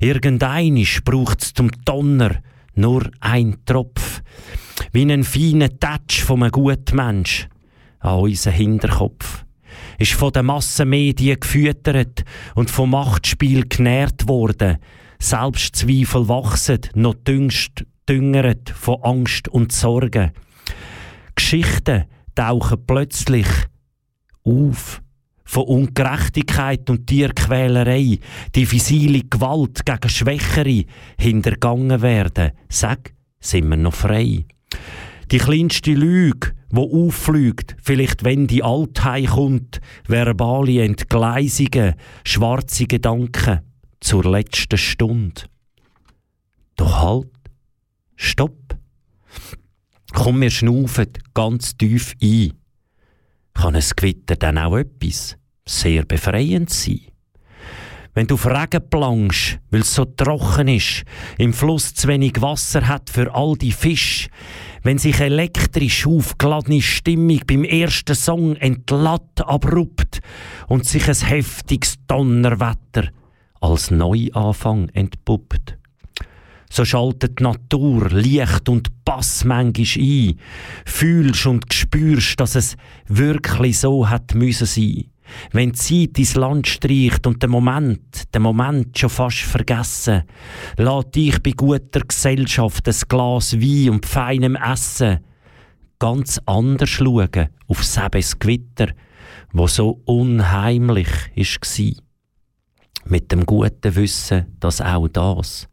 [0.00, 2.40] Irgendeinisch braucht's zum Donner
[2.74, 4.13] nur ein Tropf.
[4.92, 7.48] Wie einen feinen Touch von einem guten Mensch
[8.00, 9.44] an unseren Hinterkopf.
[9.98, 12.24] Ist von den Massenmedien gefüttert
[12.54, 14.78] und vom Machtspiel genährt worden.
[15.18, 20.32] Selbstzweifel wachsen, noch düngst, düngert von Angst und Sorgen.
[21.34, 22.04] Geschichten
[22.34, 23.46] tauchen plötzlich
[24.44, 25.00] auf.
[25.46, 28.18] Von Ungerechtigkeit und Tierquälerei,
[28.56, 30.84] diffizile Gewalt gegen Schwächere
[31.18, 32.52] hintergangen werden.
[32.68, 33.12] Sag,
[33.44, 34.44] sind wir noch frei?
[35.30, 43.60] Die kleinste Lüge, wo auffliegt, vielleicht wenn die Altheim kommt, verbale Entgleisungen, schwarze Gedanken
[44.00, 45.42] zur letzten Stunde.
[46.76, 47.30] Doch halt,
[48.16, 48.76] stopp.
[50.12, 52.52] Komm, wir schnaufen ganz tief ein.
[53.54, 55.36] Kann ein Gewitter dann auch etwas
[55.66, 57.13] sehr befreiend sein?
[58.14, 61.02] Wenn du auf Regen plangst, weil es so trocken ist,
[61.36, 64.28] im Fluss zu wenig Wasser hat für all die Fische,
[64.84, 70.20] wenn sich elektrisch aufgeladene Stimmung beim ersten Song entlatt abrupt
[70.68, 73.08] und sich ein heftiges Donnerwetter
[73.60, 75.76] als Neuanfang entpuppt.
[76.70, 80.38] So schaltet die Natur Licht und Bass manchmal ein.
[80.84, 85.04] Fühlst und spürst, dass es wirklich so hat müssen sein.
[85.52, 90.24] Wenn die Zeit ins Land streicht und der Moment, der Moment schon fast vergessen,
[90.76, 95.20] lass dich bei guter Gesellschaft ein Glas Wein und feinem Essen
[95.98, 98.88] ganz anders schauen auf selbes Gewitter,
[99.52, 102.04] wo so unheimlich war.
[103.06, 105.68] Mit dem guten Wissen, dass auch das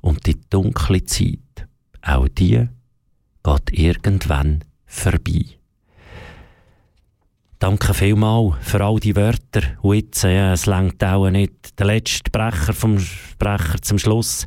[0.00, 1.68] und die dunkle Zeit,
[2.02, 2.68] auch die,
[3.42, 5.57] geht irgendwann vorbei.
[7.60, 9.62] Danke vielmals für all die Wörter.
[9.82, 11.76] Und jetzt, ja, es längt auch nicht.
[11.76, 14.46] Der letzte Brecher vom Sprecher zum Schluss.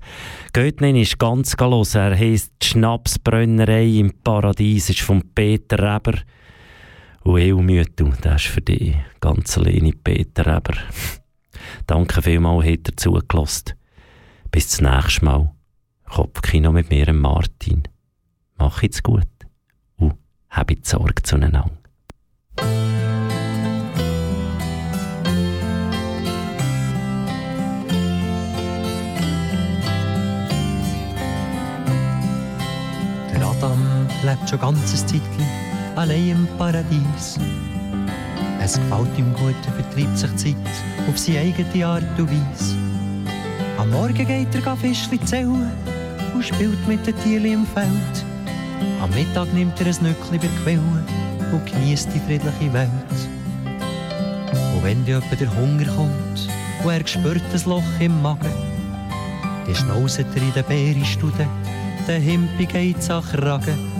[0.56, 1.96] Nicht, ist ganz los.
[1.96, 6.20] Er heisst Schnapsbrennerei im Paradies, ist von Peter Reber.
[7.24, 10.78] Und Eumütu, das ist für dich ganz alleine Peter Reber.
[11.88, 13.74] Danke vielmals, habt ihr zugelassen.
[14.52, 15.52] Bis zum nächsten Mal.
[16.06, 17.84] Kopfkino mit mir, Martin.
[18.58, 19.28] Mach jetzt gut
[19.98, 20.14] und
[20.50, 21.72] hab Sorge zueinander.
[33.42, 35.48] Der Adam lebt schon ganzes Zeitchen
[35.96, 37.40] allein im Paradies.
[38.64, 40.72] Es gefällt ihm gut, er vertreibt sich Zeit
[41.10, 42.76] auf seine eigene Art und Weise.
[43.80, 45.72] Am Morgen geht er Fischli zählen
[46.36, 48.26] und spielt mit den Tieren im Feld.
[49.02, 51.04] Am Mittag nimmt er ein Nückli bei der Quelle
[51.52, 52.92] und genießt die friedliche Welt.
[54.76, 56.48] Und wenn dann etwa der Hunger kommt
[56.84, 58.54] und er spürt ein Loch im Magen,
[59.66, 61.61] dann schnauset er in den Beerenstuden,
[62.08, 63.92] der Himpi geht's an Kragen.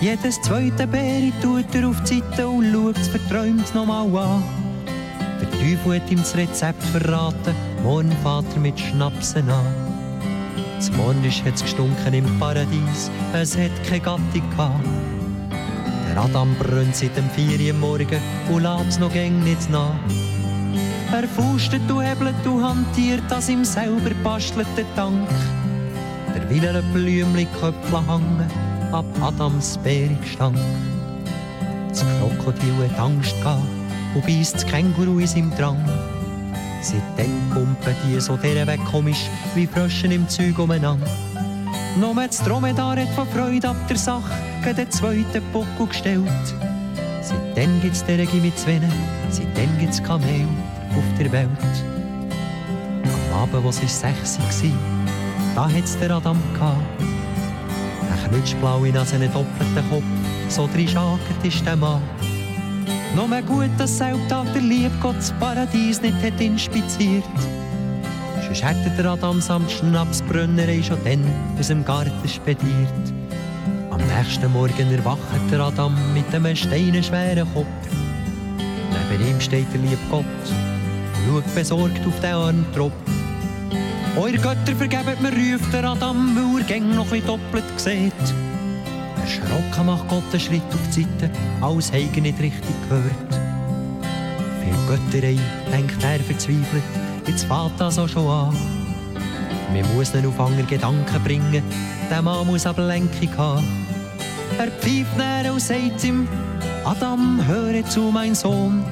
[0.00, 4.42] Jedes zweite Beere tut er auf die Seite und schaut's verträumt nochmal an.
[5.40, 9.66] Der Teufel hat ihm das Rezept verraten, morgen Vater mit Schnapsen an.
[10.80, 14.84] Zum Morgen hat's gestunken im Paradies, es hat keine Gattung gehabt.
[16.08, 18.20] Der Adam brennt seit dem 4 Uhr morgen
[18.50, 19.94] und lässt's noch gäng nicht nach.
[21.12, 25.28] Er fustet und hebelt und hantiert an seinem selber bastelten Tank.
[26.50, 28.50] Der will ein Blümli Köpfle hangen,
[28.90, 30.58] ab Adams Bäringstank.
[31.88, 33.62] Das Krokodil hat Angst gehabt
[34.16, 35.78] und beißt das Känguru in seinem Drang.
[36.82, 41.06] Seitdem pumpen die so der Weg komisch wie Fröschen im Zeug umeinander.
[42.00, 44.34] Nur das Dromedar hat von Freude ab der Sache
[44.64, 46.54] gegen den zweiten Buckel gestellt.
[47.22, 48.92] Seitdem gibt's Deregi mit Zwenen,
[49.30, 50.48] seitdem gibt's Kamel
[50.96, 51.48] auf der Welt.
[53.04, 54.99] Am Abend, wo es sechs war,
[55.54, 56.78] da hat's der Adam gehabt.
[57.00, 60.04] Ein knutschblaue Nase, einen doppelten Kopf,
[60.48, 62.02] so drei Schakert ist der Mann.
[63.14, 67.24] Nur gut, dass selbst auch der Liebgott das Paradies nicht hat inspiziert.
[68.44, 71.24] Sonst hätte der Adam samt Schnapsbrünnerei schon dann
[71.58, 73.04] aus dem Garten spediert.
[73.90, 75.18] Am nächsten Morgen erwacht
[75.50, 77.66] der Adam mit einem steinenschweren Kopf.
[79.10, 83.09] Neben ihm steht der liebe Gott und schaut besorgt auf den armen Tropf.
[84.16, 88.12] Euer Götter vergebt mir, ruft der Adam, weil er gäng noch ein doppelt sieht.
[89.20, 91.30] Erschrocken macht Gott einen Schritt auf die Seite,
[91.60, 93.40] als Heigen nicht richtig gehört.
[94.60, 95.38] Viel Götterei,
[95.70, 96.82] denkt er verzweifelt,
[97.26, 98.56] jetzt fängt das auch schon an.
[99.72, 101.62] Man muss ihn auf andere Gedanken bringen,
[102.10, 103.86] der Mann muss Ablenkung haben.
[104.58, 106.26] Er pfeift näher und sagt ihm,
[106.84, 108.84] Adam, höre zu, mein Sohn.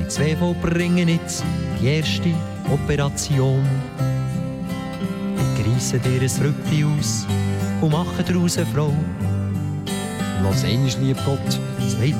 [0.00, 1.42] Die zwei vollbringen jetzt
[1.80, 2.30] die erste
[2.72, 3.64] Operation.
[5.76, 7.26] Die greissen ihr ein Rüppli aus
[7.82, 8.94] und machen daraus eine Frau.
[10.42, 11.60] Los einmal, lieb Gott,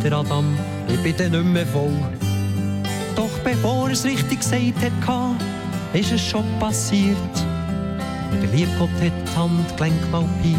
[0.04, 0.44] der Adam,
[0.88, 1.96] ich bin dann nicht mehr voll.
[3.14, 5.36] Doch bevor es richtig gesagt hat,
[5.94, 7.16] ist es schon passiert.
[8.30, 10.56] Und der liebe Gott hat die Handgelenkmalpie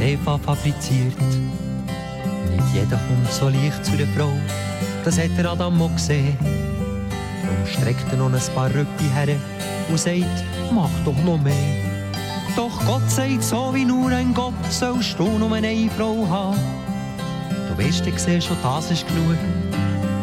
[0.00, 1.16] die Eva fabriziert.
[1.20, 4.32] Nicht jeder kommt so leicht zu der Frau,
[5.04, 6.36] das hat der Adam auch gesehen.
[6.40, 9.36] Darum streckt er noch ein paar Rüppi her
[9.88, 11.85] und sagt, mach doch noch mehr.
[12.56, 16.58] Doch Gott sagt, so wie nur ein Gott sollst du nur eine Frau haben.
[17.68, 19.36] Du wirst dann sehen, schon das ist genug,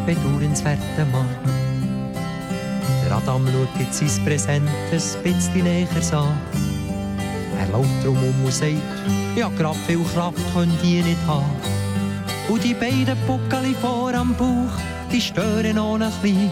[0.04, 1.28] bedauernswerter Mann.
[3.04, 6.36] Der Adam schaut jetzt sein Präsent ein bisschen näher an.
[7.56, 8.72] Er läuft drum um und sagt,
[9.36, 11.44] ja, grad viel Kraft könnt ihr nicht haben.
[12.48, 14.76] Und die beiden Puckeli vor am Bauch,
[15.12, 16.50] die stören auch ein bisschen.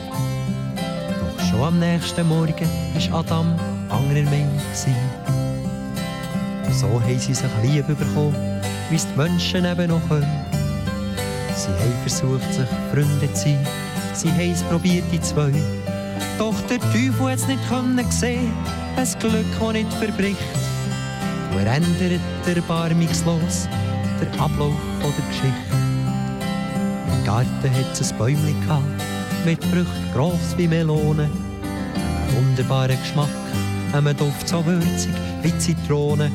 [1.18, 2.68] Doch schon am nächsten Morgen
[3.10, 3.56] war Adam
[3.90, 4.60] anderer Meinung.
[6.72, 8.34] So haben sie sich Liebe bekommen,
[8.90, 10.26] wie es die Menschen eben noch können.
[11.54, 13.66] Sie haben versucht, sich Freunde zu sein.
[14.14, 15.52] Sie haben es probiert, die zwei.
[16.38, 18.52] Doch der Teufel hat es nicht können sehen,
[18.96, 20.38] ein Glück, das nicht verbricht.
[21.52, 23.68] Und er ändert erbarmungslos
[24.20, 25.76] den Ablauf der Geschichte.
[27.06, 28.84] Im Garten hat es ein Bäumchen gehabt,
[29.44, 31.30] mit Früchten gross wie Melonen.
[31.30, 33.28] Einen wunderbaren Geschmack,
[33.92, 35.12] einen Duft so würzig
[35.42, 36.32] wie Zitronen.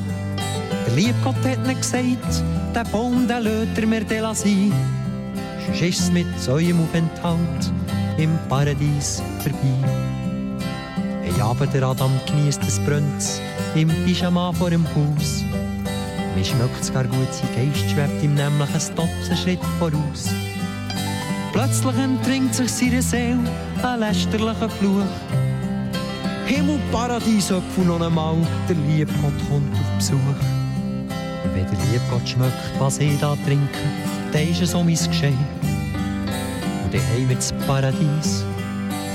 [0.88, 4.72] Der Liebgott hat ihnen gesagt, der Baum, den lässt er mir dann sein.
[5.66, 7.74] Sonst ist es mit eurem Aufenthalt
[8.18, 10.58] im Paradies vorbei.
[11.26, 13.42] Ein Abend der Adam genießt das Brönz
[13.76, 15.44] im Pyjama vor dem Haus.
[16.36, 20.30] Mir schmeckt es gar gut, sein Geist schwebt ihm nämlich ein Dutzend Schritt voraus.
[21.52, 23.40] Plötzlich entringt sich seine Seele
[23.84, 25.04] ein lästerlicher Fluch.
[26.46, 28.38] Himmel, Paradies, Öpfel noch einmal,
[28.70, 30.57] der Liebgott kommt auf Besuch.
[31.58, 33.80] Wenn der Liebgott schmeckt, was ich da trinke,
[34.32, 35.39] dann ist es um mein Geschehen.
[36.84, 38.45] Und dann haben wir das Paradies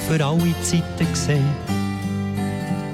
[0.09, 1.49] für alle Zeiten gesehen.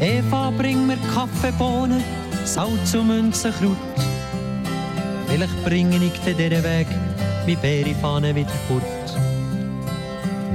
[0.01, 2.05] Eva, bring mir Kaffeebohnen,
[2.45, 3.79] Salz und Münzenkraut.
[5.29, 6.89] Vielleicht bringe ich dir diesen Weg
[7.47, 8.83] mit Beerifahnen wieder fort.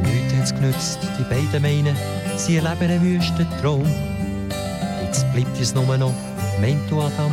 [0.03, 1.95] Nichts hat's genützt, die beiden meinen,
[2.37, 3.87] sie erleben einen wüsten Traum.
[5.03, 6.13] Jetzt bleibt es nur noch,
[6.59, 7.31] meint du Adam,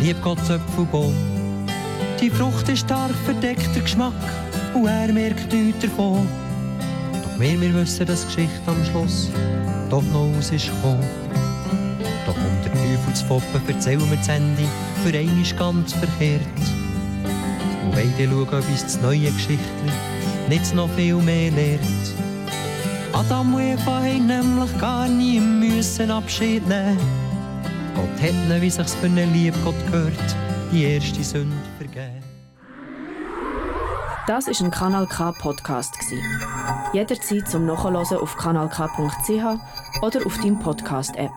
[0.00, 1.14] lieb Gott Apfelbaum.
[2.20, 4.12] Die Frucht ist stark verdeckter Geschmack
[4.74, 6.26] und er merkt nichts davon.
[7.22, 9.28] Doch wir, wir wissen, dass Geschichte am Schluss
[9.90, 11.04] doch noch aus ist gekommen.
[12.26, 14.62] Doch um den Teufelsfoppen erzählen wir das Ende
[15.02, 16.40] für einen ist ganz verkehrt.
[17.84, 19.92] Und beide schauen, ob uns das neue Geschichtli
[20.48, 21.80] nicht noch viel mehr lehrt.
[23.12, 27.21] Adam und Eva haben nämlich gar nie müssen Abschied nehmen.
[27.94, 30.36] Gott hat ihnen, wie sich's für einen Liebgott gehört,
[30.72, 32.22] die erste Sünde vergeben.
[34.26, 35.94] Das ist ein Kanal K Podcast.
[36.92, 41.32] Jederzeit zum Nachhören auf kanalk.ch oder auf deinem Podcast App.